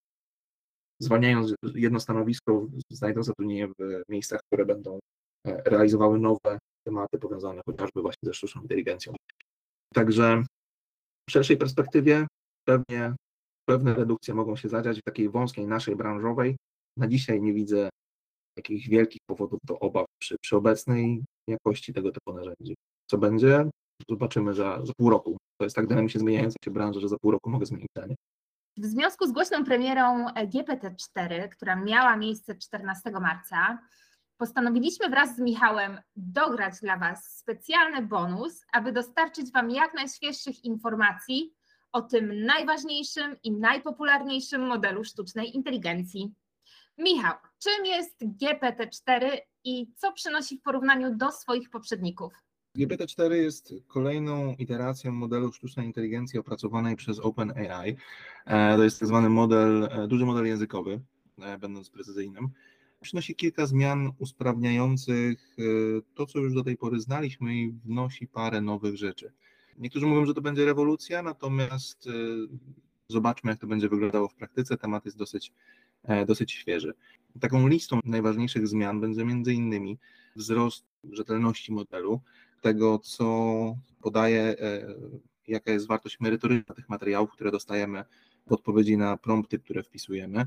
zwalniając 1.01 1.55
jedno 1.75 2.01
stanowisko, 2.01 2.67
znajdą 2.91 3.23
zatrudnienie 3.23 3.69
w 3.69 4.03
miejscach, 4.09 4.41
które 4.47 4.67
będą 4.67 4.99
e, 5.47 5.63
realizowały 5.63 6.19
nowe 6.19 6.59
tematy 6.87 7.19
powiązane 7.19 7.61
chociażby 7.67 8.03
właśnie 8.03 8.27
ze 8.27 8.35
sztuczną 8.35 8.63
inteligencją. 8.63 9.15
Także 9.95 10.43
w 11.29 11.33
szerszej 11.33 11.57
perspektywie 11.57 12.27
pewnie 12.65 13.15
pewne 13.69 13.95
redukcje 13.95 14.35
mogą 14.35 14.57
się 14.57 14.69
zadziać 14.69 14.99
w 14.99 15.03
takiej 15.03 15.29
wąskiej 15.29 15.67
naszej 15.67 15.97
branżowej. 15.97 16.57
Na 16.97 17.09
dzisiaj 17.09 17.41
nie 17.41 17.53
widzę 17.53 17.89
jakichś 18.59 18.89
wielkich 18.89 19.21
powodów 19.27 19.61
do 19.65 19.79
obaw 19.79 20.07
przy, 20.19 20.37
przy 20.39 20.57
obecnej 20.57 21.25
jakości 21.47 21.93
tego 21.93 22.13
typu 22.13 22.33
narzędzi. 22.33 22.77
Co 23.11 23.19
będzie? 23.19 23.71
Zobaczymy 24.09 24.55
za, 24.55 24.87
za 24.87 24.93
pół 24.97 25.11
roku. 25.11 25.37
To 25.59 25.65
jest 25.65 25.77
tak 25.77 25.87
dynamicznie 25.87 26.21
zmieniająca 26.21 26.57
się 26.65 26.71
branża, 26.71 27.01
że 27.01 27.09
za 27.09 27.19
pół 27.19 27.31
roku 27.31 27.51
mogę 27.51 27.67
zmienić 27.67 27.89
zdanie. 27.97 28.15
W 28.77 28.87
związku 28.87 29.27
z 29.27 29.33
głośną 29.33 29.65
premierą 29.65 30.27
GPT-4, 30.27 31.49
która 31.49 31.77
miała 31.77 32.17
miejsce 32.17 32.55
14 32.55 33.11
marca, 33.11 33.79
postanowiliśmy 34.37 35.09
wraz 35.09 35.37
z 35.37 35.39
Michałem 35.39 36.01
dograć 36.17 36.75
dla 36.83 36.97
Was 36.97 37.39
specjalny 37.39 38.03
bonus, 38.03 38.65
aby 38.73 38.93
dostarczyć 38.93 39.53
Wam 39.53 39.71
jak 39.71 39.95
najświeższych 39.95 40.65
informacji 40.65 41.55
o 41.93 42.03
tym 42.03 42.45
najważniejszym 42.45 43.37
i 43.43 43.53
najpopularniejszym 43.53 44.67
modelu 44.67 45.05
sztucznej 45.05 45.57
inteligencji. 45.57 46.35
Michał, 46.99 47.35
czym 47.59 47.87
jest 47.87 48.21
GPT-4 48.23 49.39
i 49.65 49.87
co 49.97 50.13
przynosi 50.13 50.59
w 50.59 50.63
porównaniu 50.63 51.17
do 51.17 51.33
swoich 51.33 51.71
poprzedników? 51.71 52.33
GPT-4 52.79 53.33
jest 53.33 53.75
kolejną 53.87 54.55
iteracją 54.55 55.13
modelu 55.13 55.53
sztucznej 55.53 55.87
inteligencji 55.87 56.39
opracowanej 56.39 56.97
przez 56.97 57.19
OpenAI. 57.19 57.97
E, 58.47 58.77
to 58.77 58.85
jest 58.85 59.01
tak 59.01 59.09
zwany 59.09 59.29
model, 59.29 59.89
e, 59.93 60.09
duży 60.09 60.27
model 60.27 60.47
językowy, 60.47 61.01
e, 61.39 61.59
będąc 61.59 61.91
precyzyjnym. 61.91 62.49
Przynosi 63.01 63.35
kilka 63.35 63.67
zmian 63.67 64.13
usprawniających 64.19 65.57
to, 66.15 66.27
co 66.27 66.39
już 66.39 66.55
do 66.55 66.65
tej 66.65 66.77
pory 66.77 67.01
znaliśmy 67.01 67.55
i 67.55 67.71
wnosi 67.71 68.27
parę 68.27 68.61
nowych 68.61 68.97
rzeczy. 68.97 69.33
Niektórzy 69.77 70.07
mówią, 70.07 70.27
że 70.27 70.35
to 70.35 70.41
będzie 70.41 70.65
rewolucja, 70.65 71.23
natomiast 71.23 72.09
zobaczmy, 73.09 73.51
jak 73.51 73.61
to 73.61 73.67
będzie 73.67 73.89
wyglądało 73.89 74.29
w 74.29 74.35
praktyce. 74.35 74.77
Temat 74.77 75.05
jest 75.05 75.17
dosyć, 75.17 75.53
dosyć 76.27 76.53
świeży. 76.53 76.95
Taką 77.41 77.69
listą 77.69 78.01
najważniejszych 78.05 78.69
zmian 78.69 79.01
będzie 79.01 79.25
między 79.25 79.55
innymi 79.55 79.99
wzrost 80.37 80.85
rzetelności 81.13 81.73
modelu, 81.73 82.21
tego, 82.61 82.99
co 82.99 83.25
podaje, 84.03 84.43
e, 84.43 84.95
jaka 85.49 85.73
jest 85.73 85.87
wartość 85.87 86.21
merytoryczna 86.21 86.75
tych 86.75 86.89
materiałów, 86.89 87.31
które 87.31 87.51
dostajemy 87.51 88.05
w 88.47 88.53
odpowiedzi 88.53 88.97
na 88.97 89.17
prompty, 89.17 89.59
które 89.59 89.83
wpisujemy. 89.83 90.47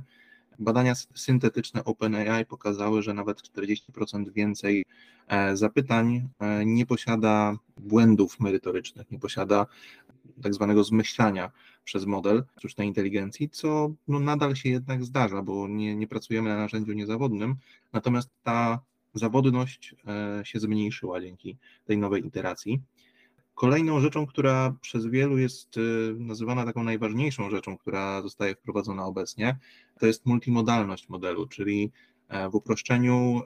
Badania 0.60 0.96
syntetyczne 1.16 1.84
OpenAI 1.84 2.46
pokazały, 2.46 3.02
że 3.02 3.14
nawet 3.14 3.42
40% 3.42 4.32
więcej 4.32 4.86
e, 5.28 5.58
zapytań 5.58 6.30
e, 6.40 6.66
nie 6.66 6.86
posiada 6.86 7.58
błędów 7.78 8.40
merytorycznych, 8.40 9.12
nie 9.12 9.20
posiada 9.20 9.68
tak 10.42 10.54
zwanego 10.54 10.84
zmyślania 10.84 11.52
przez 11.84 12.06
model 12.06 12.44
sztucznej 12.58 12.88
inteligencji, 12.88 13.50
co 13.50 13.94
no 14.08 14.20
nadal 14.20 14.56
się 14.56 14.70
jednak 14.70 15.04
zdarza, 15.04 15.42
bo 15.42 15.68
nie, 15.68 15.96
nie 15.96 16.08
pracujemy 16.08 16.50
na 16.50 16.58
narzędziu 16.58 16.94
niezawodnym, 16.94 17.56
natomiast 17.94 18.30
ta 18.44 18.80
zawodność 19.14 19.96
e, 20.08 20.46
się 20.46 20.60
zmniejszyła 20.60 21.22
dzięki 21.22 21.58
tej 21.86 21.98
nowej 21.98 22.26
iteracji. 22.28 22.82
Kolejną 23.56 24.00
rzeczą, 24.00 24.26
która 24.26 24.76
przez 24.82 25.06
wielu 25.06 25.38
jest 25.38 25.78
e, 25.78 25.82
nazywana 26.14 26.66
taką 26.66 26.84
najważniejszą 26.84 27.50
rzeczą, 27.50 27.78
która 27.78 28.22
zostaje 28.22 28.56
wprowadzona 28.56 29.06
obecnie, 29.06 29.58
to 30.00 30.06
jest 30.06 30.26
multimodalność 30.26 31.10
modelu, 31.10 31.48
czyli 31.48 31.92
e, 32.28 32.50
w 32.50 32.56
uproszczeniu 32.56 33.42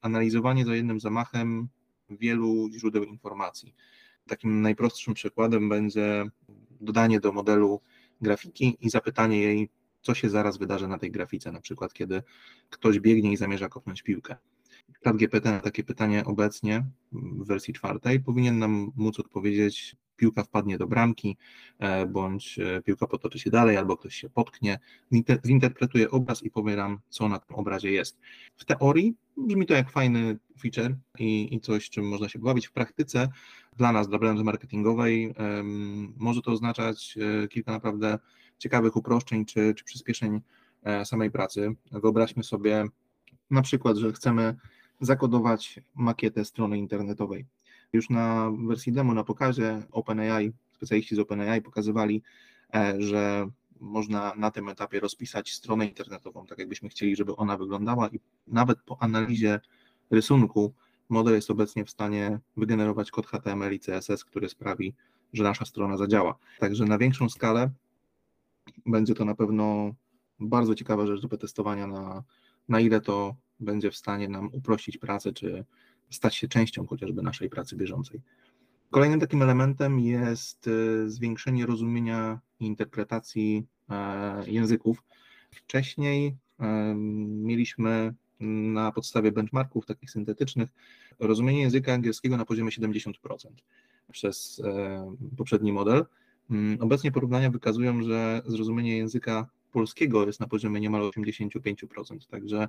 analizowanie 0.00 0.64
za 0.64 0.74
jednym 0.74 1.00
zamachem 1.00 1.68
wielu 2.10 2.68
źródeł 2.78 3.04
informacji. 3.04 3.74
Takim 4.28 4.62
najprostszym 4.62 5.14
przykładem 5.14 5.68
będzie 5.68 6.24
dodanie 6.80 7.20
do 7.20 7.32
modelu 7.32 7.80
grafiki 8.20 8.78
i 8.80 8.90
zapytanie 8.90 9.40
jej, 9.40 9.68
co 10.02 10.14
się 10.14 10.30
zaraz 10.30 10.58
wydarzy 10.58 10.88
na 10.88 10.98
tej 10.98 11.10
grafice, 11.10 11.52
na 11.52 11.60
przykład 11.60 11.92
kiedy 11.92 12.22
ktoś 12.70 13.00
biegnie 13.00 13.32
i 13.32 13.36
zamierza 13.36 13.68
kopnąć 13.68 14.02
piłkę. 14.02 14.36
ChatGPT 15.04 15.44
na 15.44 15.60
takie 15.60 15.84
pytanie 15.84 16.24
obecnie 16.24 16.86
w 17.12 17.46
wersji 17.46 17.74
czwartej 17.74 18.20
powinien 18.20 18.58
nam 18.58 18.92
móc 18.96 19.20
odpowiedzieć, 19.20 19.96
piłka 20.22 20.42
wpadnie 20.42 20.78
do 20.78 20.86
bramki, 20.86 21.36
e, 21.78 22.06
bądź 22.06 22.58
e, 22.58 22.82
piłka 22.82 23.06
potoczy 23.06 23.38
się 23.38 23.50
dalej, 23.50 23.76
albo 23.76 23.96
ktoś 23.96 24.14
się 24.14 24.30
potknie, 24.30 24.78
zinterpretuje 25.46 26.10
obraz 26.10 26.42
i 26.42 26.50
powie 26.50 26.76
nam, 26.76 26.98
co 27.08 27.28
na 27.28 27.38
tym 27.38 27.56
obrazie 27.56 27.92
jest. 27.92 28.20
W 28.56 28.64
teorii 28.64 29.14
brzmi 29.36 29.66
to 29.66 29.74
jak 29.74 29.90
fajny 29.90 30.38
feature 30.60 30.96
i, 31.18 31.54
i 31.54 31.60
coś, 31.60 31.90
czym 31.90 32.08
można 32.08 32.28
się 32.28 32.38
bawić. 32.38 32.66
W 32.66 32.72
praktyce 32.72 33.28
dla 33.76 33.92
nas, 33.92 34.08
dla 34.08 34.18
branży 34.18 34.44
marketingowej, 34.44 35.34
um, 35.38 36.14
może 36.16 36.42
to 36.42 36.52
oznaczać 36.52 37.18
e, 37.44 37.48
kilka 37.48 37.72
naprawdę 37.72 38.18
ciekawych 38.58 38.96
uproszczeń 38.96 39.44
czy, 39.44 39.74
czy 39.74 39.84
przyspieszeń 39.84 40.40
samej 41.04 41.30
pracy. 41.30 41.74
Wyobraźmy 41.92 42.44
sobie 42.44 42.84
na 43.50 43.62
przykład, 43.62 43.96
że 43.96 44.12
chcemy 44.12 44.56
zakodować 45.00 45.80
makietę 45.94 46.44
strony 46.44 46.78
internetowej. 46.78 47.46
Już 47.92 48.10
na 48.10 48.50
wersji 48.66 48.92
demo, 48.92 49.14
na 49.14 49.24
pokazie 49.24 49.82
OpenAI, 49.90 50.52
specjaliści 50.72 51.16
z 51.16 51.18
OpenAI 51.18 51.62
pokazywali, 51.62 52.22
e, 52.74 52.94
że 53.02 53.50
można 53.80 54.34
na 54.36 54.50
tym 54.50 54.68
etapie 54.68 55.00
rozpisać 55.00 55.52
stronę 55.52 55.86
internetową, 55.86 56.46
tak 56.46 56.58
jakbyśmy 56.58 56.88
chcieli, 56.88 57.16
żeby 57.16 57.36
ona 57.36 57.56
wyglądała 57.56 58.08
i 58.08 58.20
nawet 58.46 58.82
po 58.82 59.02
analizie 59.02 59.60
rysunku 60.10 60.74
model 61.08 61.34
jest 61.34 61.50
obecnie 61.50 61.84
w 61.84 61.90
stanie 61.90 62.40
wygenerować 62.56 63.10
kod 63.10 63.26
HTML 63.26 63.74
i 63.74 63.80
CSS, 63.80 64.24
który 64.24 64.48
sprawi, 64.48 64.94
że 65.32 65.42
nasza 65.42 65.64
strona 65.64 65.96
zadziała. 65.96 66.38
Także 66.58 66.84
na 66.84 66.98
większą 66.98 67.28
skalę 67.28 67.70
będzie 68.86 69.14
to 69.14 69.24
na 69.24 69.34
pewno 69.34 69.94
bardzo 70.40 70.74
ciekawa 70.74 71.06
rzecz 71.06 71.22
do 71.22 71.28
przetestowania, 71.28 71.86
na, 71.86 72.22
na 72.68 72.80
ile 72.80 73.00
to 73.00 73.36
będzie 73.60 73.90
w 73.90 73.96
stanie 73.96 74.28
nam 74.28 74.48
uprościć 74.52 74.98
pracę, 74.98 75.32
czy 75.32 75.64
stać 76.12 76.36
się 76.36 76.48
częścią 76.48 76.86
chociażby 76.86 77.22
naszej 77.22 77.50
pracy 77.50 77.76
bieżącej. 77.76 78.20
Kolejnym 78.92 79.20
takim 79.20 79.42
elementem 79.42 80.00
jest 80.00 80.68
e, 80.68 81.10
zwiększenie 81.10 81.66
rozumienia 81.66 82.40
i 82.60 82.66
interpretacji 82.66 83.66
e, 83.90 84.50
języków. 84.50 85.02
Wcześniej 85.50 86.36
e, 86.60 86.94
mieliśmy 87.26 88.14
na 88.40 88.92
podstawie 88.92 89.32
benchmarków 89.32 89.86
takich 89.86 90.10
syntetycznych 90.10 90.70
rozumienie 91.18 91.60
języka 91.60 91.92
angielskiego 91.92 92.36
na 92.36 92.44
poziomie 92.44 92.70
70% 92.70 93.12
przez 94.12 94.62
poprzedni 95.36 95.72
model. 95.72 96.06
Mm, 96.50 96.78
obecnie 96.80 97.12
porównania 97.12 97.50
wykazują, 97.50 98.02
że 98.02 98.42
zrozumienie 98.46 98.96
języka 98.96 99.46
polskiego 99.72 100.26
jest 100.26 100.40
na 100.40 100.46
poziomie 100.46 100.80
niemal 100.80 101.02
85%, 101.02 102.26
także 102.30 102.68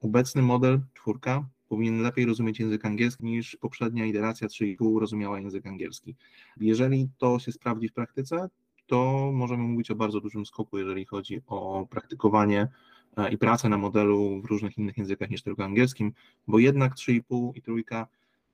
obecny 0.00 0.42
model 0.42 0.80
czwórka 0.94 1.44
powinien 1.68 2.02
lepiej 2.02 2.26
rozumieć 2.26 2.60
język 2.60 2.84
angielski 2.84 3.24
niż 3.24 3.56
poprzednia 3.56 4.06
iteracja 4.06 4.48
3,5 4.48 4.98
rozumiała 5.00 5.40
język 5.40 5.66
angielski. 5.66 6.14
Jeżeli 6.60 7.08
to 7.18 7.38
się 7.38 7.52
sprawdzi 7.52 7.88
w 7.88 7.92
praktyce, 7.92 8.48
to 8.86 9.30
możemy 9.34 9.62
mówić 9.62 9.90
o 9.90 9.94
bardzo 9.94 10.20
dużym 10.20 10.46
skoku, 10.46 10.78
jeżeli 10.78 11.04
chodzi 11.04 11.42
o 11.46 11.86
praktykowanie 11.90 12.68
e, 13.16 13.32
i 13.32 13.38
pracę 13.38 13.68
na 13.68 13.78
modelu 13.78 14.40
w 14.42 14.44
różnych 14.44 14.78
innych 14.78 14.98
językach 14.98 15.30
niż 15.30 15.42
tylko 15.42 15.64
angielskim, 15.64 16.12
bo 16.48 16.58
jednak 16.58 16.94
3,5 16.94 17.50
i 17.54 17.62
trójka 17.62 18.06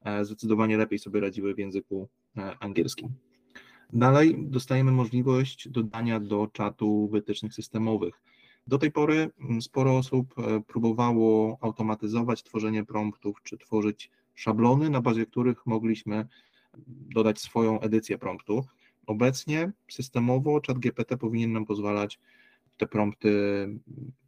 e, 0.05 0.25
zdecydowanie 0.25 0.77
lepiej 0.77 0.99
sobie 0.99 1.21
radziły 1.21 1.55
w 1.55 1.59
języku 1.59 2.09
e, 2.37 2.57
angielskim. 2.61 3.09
Dalej 3.93 4.37
dostajemy 4.39 4.93
możliwość 4.93 5.69
dodania 5.69 6.21
do 6.21 6.49
czatu 6.53 7.09
wytycznych 7.09 7.55
systemowych. 7.55 8.23
Do 8.67 8.79
tej 8.79 8.93
pory 8.93 9.31
mm, 9.41 9.63
sporo 9.63 9.97
osób 9.97 10.35
e, 10.39 10.61
próbowało 10.61 11.59
automatyzować 11.61 12.43
tworzenie 12.43 12.85
promptów 12.85 13.43
czy 13.43 13.59
tworzyć 13.59 14.11
szablony, 14.35 14.91
na 14.91 15.01
bazie 15.01 15.27
których 15.27 15.67
mogliśmy 15.67 16.27
dodać 17.15 17.41
swoją 17.41 17.81
edycję 17.81 18.19
promptu. 18.19 18.65
Obecnie 19.07 19.73
systemowo 19.91 20.61
ChatGPT 20.67 21.17
powinien 21.17 21.53
nam 21.53 21.65
pozwalać 21.65 22.21
te 22.77 22.87
prompty 22.87 23.33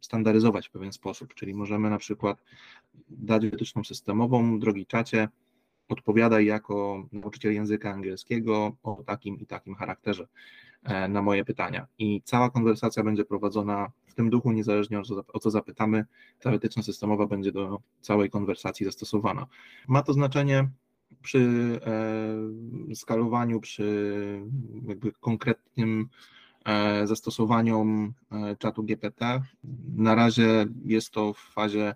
standaryzować 0.01 0.67
w 0.67 0.71
pewien 0.71 0.93
sposób, 0.93 1.33
czyli 1.33 1.53
możemy 1.53 1.89
na 1.89 1.97
przykład 1.97 2.43
dać 3.09 3.45
wytyczną 3.49 3.83
systemową, 3.83 4.59
drogi 4.59 4.85
czacie, 4.85 5.29
odpowiadaj 5.89 6.45
jako 6.45 7.05
nauczyciel 7.11 7.53
języka 7.53 7.91
angielskiego 7.91 8.75
o 8.83 9.03
takim 9.05 9.39
i 9.39 9.45
takim 9.45 9.75
charakterze 9.75 10.27
e, 10.83 11.07
na 11.07 11.21
moje 11.21 11.45
pytania. 11.45 11.87
I 11.97 12.21
cała 12.23 12.49
konwersacja 12.49 13.03
będzie 13.03 13.25
prowadzona 13.25 13.91
w 14.07 14.13
tym 14.13 14.29
duchu, 14.29 14.51
niezależnie 14.51 15.01
o 15.33 15.39
co 15.39 15.51
zapytamy, 15.51 16.05
ta 16.39 16.51
wytyczna 16.51 16.83
systemowa 16.83 17.27
będzie 17.27 17.51
do 17.51 17.79
całej 18.01 18.29
konwersacji 18.29 18.85
zastosowana. 18.85 19.45
Ma 19.87 20.03
to 20.03 20.13
znaczenie 20.13 20.69
przy 21.21 21.39
e, 22.91 22.95
skalowaniu, 22.95 23.59
przy 23.59 24.41
jakby 24.87 25.11
konkretnym 25.11 26.09
e, 26.65 27.07
zastosowaniom 27.07 28.13
czatu 28.59 28.83
GPT. 28.83 29.41
Na 29.95 30.15
razie 30.15 30.65
jest 30.85 31.11
to 31.11 31.33
w 31.33 31.39
fazie 31.39 31.95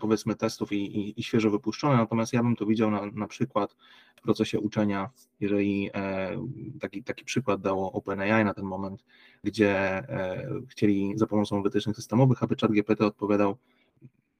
powiedzmy 0.00 0.34
testów 0.36 0.72
i, 0.72 0.76
i, 0.76 1.20
i, 1.20 1.22
świeżo 1.22 1.50
wypuszczone, 1.50 1.96
natomiast 1.96 2.32
ja 2.32 2.42
bym 2.42 2.56
to 2.56 2.66
widział 2.66 2.90
na, 2.90 3.06
na 3.06 3.26
przykład 3.26 3.76
w 4.16 4.22
procesie 4.22 4.60
uczenia, 4.60 5.10
jeżeli 5.40 5.90
e, 5.94 6.36
taki, 6.80 7.04
taki 7.04 7.24
przykład 7.24 7.60
dało 7.60 7.92
OpenAI 7.92 8.44
na 8.44 8.54
ten 8.54 8.64
moment, 8.64 9.04
gdzie 9.44 9.78
e, 9.78 10.50
chcieli 10.68 11.12
za 11.16 11.26
pomocą 11.26 11.62
wytycznych 11.62 11.96
systemowych, 11.96 12.42
aby 12.42 12.56
ChatGPT 12.60 13.00
odpowiadał 13.00 13.56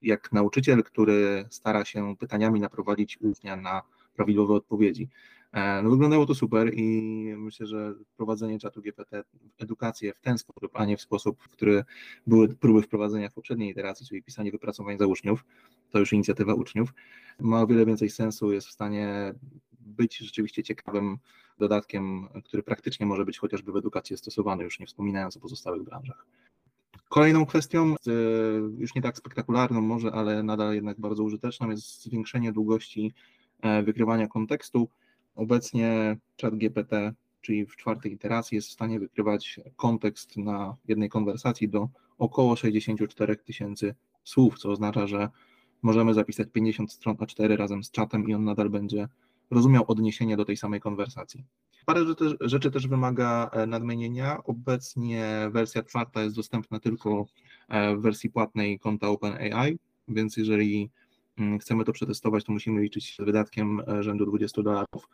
jak 0.02 0.32
nauczyciel, 0.32 0.82
który 0.84 1.44
stara 1.50 1.84
się 1.84 2.16
pytaniami 2.16 2.60
naprowadzić 2.60 3.18
ucznia 3.20 3.56
na 3.56 3.82
prawidłowe 4.16 4.54
odpowiedzi. 4.54 5.08
E, 5.52 5.82
no, 5.82 5.90
wyglądało 5.90 6.26
to 6.26 6.34
super 6.34 6.74
i 6.74 7.02
myślę, 7.36 7.66
że 7.66 7.94
wprowadzenie 8.12 8.58
czatu 8.58 8.82
GPT 8.82 9.24
edukację 9.58 10.14
w 10.14 10.20
ten 10.20 10.38
sposób, 10.38 10.70
a 10.74 10.84
nie 10.84 10.96
w 10.96 11.00
sposób, 11.00 11.42
w 11.42 11.48
który 11.48 11.84
były 12.26 12.48
próby 12.48 12.82
wprowadzenia 12.82 13.28
w 13.28 13.34
poprzedniej 13.34 13.70
iteracji, 13.70 14.06
czyli 14.06 14.22
pisanie 14.22 14.50
wypracowań 14.50 14.98
za 14.98 15.06
uczniów, 15.06 15.44
to 15.90 15.98
już 15.98 16.12
inicjatywa 16.12 16.54
uczniów, 16.54 16.94
ma 17.40 17.62
o 17.62 17.66
wiele 17.66 17.86
więcej 17.86 18.10
sensu, 18.10 18.52
jest 18.52 18.66
w 18.66 18.72
stanie 18.72 19.34
być 19.80 20.18
rzeczywiście 20.18 20.62
ciekawym 20.62 21.18
dodatkiem, 21.58 22.28
który 22.44 22.62
praktycznie 22.62 23.06
może 23.06 23.24
być 23.24 23.38
chociażby 23.38 23.72
w 23.72 23.76
edukacji 23.76 24.16
stosowany, 24.16 24.64
już 24.64 24.80
nie 24.80 24.86
wspominając 24.86 25.36
o 25.36 25.40
pozostałych 25.40 25.82
branżach. 25.82 26.26
Kolejną 27.08 27.46
kwestią, 27.46 27.94
już 28.78 28.94
nie 28.94 29.02
tak 29.02 29.18
spektakularną 29.18 29.80
może, 29.80 30.12
ale 30.12 30.42
nadal 30.42 30.74
jednak 30.74 31.00
bardzo 31.00 31.24
użyteczną, 31.24 31.70
jest 31.70 32.02
zwiększenie 32.02 32.52
długości 32.52 33.12
e, 33.60 33.82
wykrywania 33.82 34.28
kontekstu. 34.28 34.88
Obecnie 35.40 36.16
ChatGPT, 36.42 37.12
czyli 37.40 37.66
w 37.66 37.76
czwartej 37.76 38.12
iteracji, 38.12 38.56
jest 38.56 38.68
w 38.68 38.72
stanie 38.72 39.00
wykrywać 39.00 39.60
kontekst 39.76 40.36
na 40.36 40.76
jednej 40.88 41.08
konwersacji 41.08 41.68
do 41.68 41.88
około 42.18 42.56
64 42.56 43.36
tysięcy 43.36 43.94
słów, 44.24 44.58
co 44.58 44.70
oznacza, 44.70 45.06
że 45.06 45.28
możemy 45.82 46.14
zapisać 46.14 46.48
50 46.52 46.92
stron 46.92 47.16
A4 47.16 47.56
razem 47.56 47.84
z 47.84 47.90
czatem 47.90 48.28
i 48.28 48.34
on 48.34 48.44
nadal 48.44 48.70
będzie 48.70 49.08
rozumiał 49.50 49.84
odniesienie 49.88 50.36
do 50.36 50.44
tej 50.44 50.56
samej 50.56 50.80
konwersacji. 50.80 51.44
Parę 51.86 52.06
rzeczy, 52.06 52.36
rzeczy 52.40 52.70
też 52.70 52.86
wymaga 52.86 53.50
e, 53.52 53.66
nadmienienia. 53.66 54.44
Obecnie 54.44 55.48
wersja 55.50 55.82
czwarta 55.82 56.22
jest 56.22 56.36
dostępna 56.36 56.80
tylko 56.80 57.26
e, 57.68 57.96
w 57.96 58.00
wersji 58.00 58.30
płatnej 58.30 58.78
konta 58.78 59.08
OpenAI, 59.08 59.78
więc 60.08 60.36
jeżeli 60.36 60.90
mm, 61.38 61.58
chcemy 61.58 61.84
to 61.84 61.92
przetestować, 61.92 62.44
to 62.44 62.52
musimy 62.52 62.80
liczyć 62.80 63.04
się 63.04 63.22
z 63.22 63.26
wydatkiem 63.26 63.82
e, 63.88 64.02
rzędu 64.02 64.26
20 64.26 64.62
dolarów. 64.62 65.08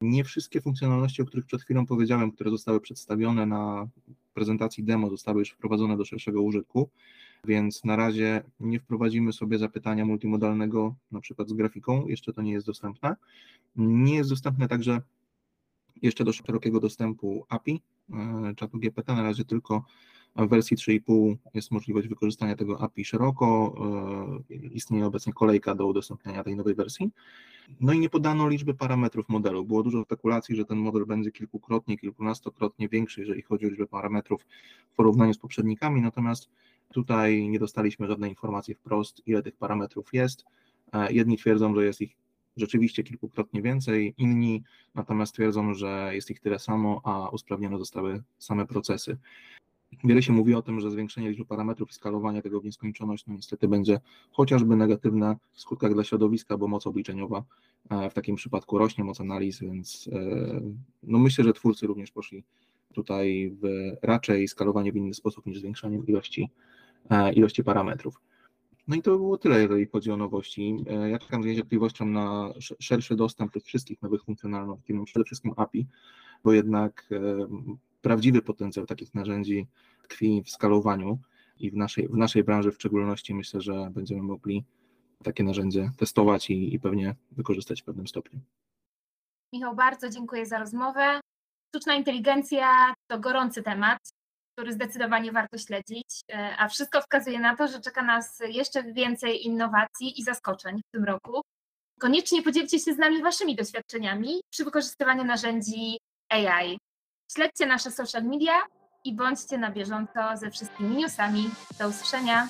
Nie 0.00 0.24
wszystkie 0.24 0.60
funkcjonalności, 0.60 1.22
o 1.22 1.24
których 1.24 1.46
przed 1.46 1.62
chwilą 1.62 1.86
powiedziałem, 1.86 2.32
które 2.32 2.50
zostały 2.50 2.80
przedstawione 2.80 3.46
na 3.46 3.88
prezentacji 4.34 4.84
demo, 4.84 5.10
zostały 5.10 5.38
już 5.38 5.50
wprowadzone 5.50 5.96
do 5.96 6.04
szerszego 6.04 6.42
użytku, 6.42 6.90
więc 7.44 7.84
na 7.84 7.96
razie 7.96 8.42
nie 8.60 8.80
wprowadzimy 8.80 9.32
sobie 9.32 9.58
zapytania 9.58 10.04
multimodalnego, 10.04 10.94
na 11.12 11.20
przykład 11.20 11.48
z 11.48 11.52
grafiką, 11.52 12.06
jeszcze 12.06 12.32
to 12.32 12.42
nie 12.42 12.52
jest 12.52 12.66
dostępne. 12.66 13.16
Nie 13.76 14.14
jest 14.14 14.30
dostępne 14.30 14.68
także 14.68 15.02
jeszcze 16.02 16.24
do 16.24 16.32
szerokiego 16.32 16.80
dostępu 16.80 17.46
API 17.48 17.82
e, 18.12 18.54
czatu 18.56 18.78
GPT, 18.78 19.14
na 19.14 19.22
razie 19.22 19.44
tylko 19.44 19.84
w 20.36 20.48
wersji 20.48 20.76
3.5 20.76 21.36
jest 21.54 21.70
możliwość 21.70 22.08
wykorzystania 22.08 22.56
tego 22.56 22.80
API 22.80 23.04
szeroko, 23.04 23.74
e, 24.50 24.54
istnieje 24.54 25.06
obecnie 25.06 25.32
kolejka 25.32 25.74
do 25.74 25.86
udostępniania 25.86 26.44
tej 26.44 26.56
nowej 26.56 26.74
wersji. 26.74 27.10
No 27.80 27.92
i 27.92 27.98
nie 27.98 28.10
podano 28.10 28.48
liczby 28.48 28.74
parametrów 28.74 29.28
modelu. 29.28 29.64
Było 29.64 29.82
dużo 29.82 30.02
spekulacji, 30.02 30.56
że 30.56 30.64
ten 30.64 30.78
model 30.78 31.06
będzie 31.06 31.30
kilkukrotnie, 31.32 31.98
kilkunastokrotnie 31.98 32.88
większy, 32.88 33.20
jeżeli 33.20 33.42
chodzi 33.42 33.66
o 33.66 33.68
liczbę 33.68 33.86
parametrów 33.86 34.46
w 34.92 34.96
porównaniu 34.96 35.34
z 35.34 35.38
poprzednikami, 35.38 36.00
natomiast 36.00 36.48
tutaj 36.92 37.48
nie 37.48 37.58
dostaliśmy 37.58 38.06
żadnej 38.06 38.30
informacji 38.30 38.74
wprost, 38.74 39.22
ile 39.26 39.42
tych 39.42 39.56
parametrów 39.56 40.14
jest. 40.14 40.44
E, 40.92 41.12
jedni 41.12 41.36
twierdzą, 41.36 41.74
że 41.74 41.84
jest 41.84 42.00
ich 42.00 42.16
rzeczywiście 42.56 43.02
kilkukrotnie 43.02 43.62
więcej, 43.62 44.14
inni 44.18 44.62
natomiast 44.94 45.34
twierdzą, 45.34 45.74
że 45.74 46.10
jest 46.12 46.30
ich 46.30 46.40
tyle 46.40 46.58
samo, 46.58 47.00
a 47.04 47.28
usprawnione 47.28 47.78
zostały 47.78 48.22
same 48.38 48.66
procesy. 48.66 49.18
Wiele 50.04 50.22
się 50.22 50.32
mówi 50.32 50.54
o 50.54 50.62
tym, 50.62 50.80
że 50.80 50.90
zwiększenie 50.90 51.28
liczby 51.28 51.44
parametrów 51.44 51.90
i 51.90 51.92
skalowanie 51.92 52.42
tego 52.42 52.60
w 52.60 52.64
nieskończoność 52.64 53.26
no 53.26 53.34
niestety 53.34 53.68
będzie 53.68 54.00
chociażby 54.30 54.76
negatywne 54.76 55.36
w 55.52 55.60
skutkach 55.60 55.94
dla 55.94 56.04
środowiska, 56.04 56.56
bo 56.56 56.68
moc 56.68 56.86
obliczeniowa 56.86 57.44
e, 57.90 58.10
w 58.10 58.14
takim 58.14 58.36
przypadku 58.36 58.78
rośnie, 58.78 59.04
moc 59.04 59.20
analiz, 59.20 59.60
więc 59.60 60.08
e, 60.12 60.60
no 61.02 61.18
myślę, 61.18 61.44
że 61.44 61.52
twórcy 61.52 61.86
również 61.86 62.10
poszli 62.10 62.44
tutaj 62.94 63.56
w 63.62 63.66
raczej 64.02 64.48
skalowanie 64.48 64.92
w 64.92 64.96
inny 64.96 65.14
sposób 65.14 65.46
niż 65.46 65.58
zwiększaniem 65.58 66.06
ilości, 66.06 66.50
e, 67.10 67.32
ilości 67.32 67.64
parametrów. 67.64 68.20
No 68.88 68.96
i 68.96 69.02
to 69.02 69.16
było 69.16 69.38
tyle, 69.38 69.62
jeżeli 69.62 69.86
chodzi 69.86 70.10
o 70.10 70.16
nowości. 70.16 70.76
Ja 71.10 71.18
czekam 71.18 71.42
z 71.42 71.46
niecierpliwością 71.46 72.06
na 72.06 72.52
szerszy 72.58 73.16
dostęp 73.16 73.52
tych 73.52 73.64
wszystkich 73.64 74.02
nowych 74.02 74.24
funkcjonalności, 74.24 74.94
no 74.94 75.04
przede 75.04 75.24
wszystkim 75.24 75.52
API, 75.56 75.86
bo 76.44 76.52
jednak 76.52 77.08
prawdziwy 78.00 78.42
potencjał 78.42 78.86
takich 78.86 79.14
narzędzi 79.14 79.66
tkwi 80.02 80.42
w 80.42 80.50
skalowaniu 80.50 81.18
i 81.58 81.70
w 81.70 81.76
naszej, 81.76 82.08
w 82.08 82.16
naszej 82.16 82.44
branży 82.44 82.72
w 82.72 82.74
szczególności 82.74 83.34
myślę, 83.34 83.60
że 83.60 83.90
będziemy 83.90 84.22
mogli 84.22 84.64
takie 85.24 85.44
narzędzie 85.44 85.90
testować 85.96 86.50
i, 86.50 86.74
i 86.74 86.80
pewnie 86.80 87.14
wykorzystać 87.30 87.82
w 87.82 87.84
pewnym 87.84 88.06
stopniu. 88.06 88.40
Michał, 89.52 89.74
bardzo 89.74 90.10
dziękuję 90.10 90.46
za 90.46 90.58
rozmowę. 90.58 91.20
Sztuczna 91.68 91.94
inteligencja 91.94 92.94
to 93.10 93.18
gorący 93.18 93.62
temat, 93.62 93.98
który 94.52 94.72
zdecydowanie 94.72 95.32
warto 95.32 95.58
śledzić, 95.58 96.20
e, 96.32 96.56
a 96.58 96.68
wszystko 96.68 97.00
wskazuje 97.00 97.40
na 97.40 97.56
to, 97.56 97.68
że 97.68 97.80
czeka 97.80 98.02
nas 98.02 98.42
jeszcze 98.48 98.92
więcej 98.92 99.46
innowacji 99.46 100.20
i 100.20 100.24
zaskoczeń 100.24 100.80
w 100.88 100.90
tym 100.92 101.04
roku. 101.04 101.40
Koniecznie 102.00 102.42
podzielcie 102.42 102.78
się 102.78 102.94
z 102.94 102.98
nami 102.98 103.22
Waszymi 103.22 103.56
doświadczeniami 103.56 104.40
przy 104.50 104.64
wykorzystywaniu 104.64 105.24
narzędzi 105.24 105.98
AI. 106.28 106.78
Śledźcie 107.34 107.66
nasze 107.66 107.90
social 107.90 108.24
media 108.24 108.52
i 109.04 109.14
bądźcie 109.14 109.58
na 109.58 109.70
bieżąco 109.70 110.20
ze 110.34 110.50
wszystkimi 110.50 110.96
newsami. 110.96 111.50
Do 111.78 111.88
usłyszenia. 111.88 112.48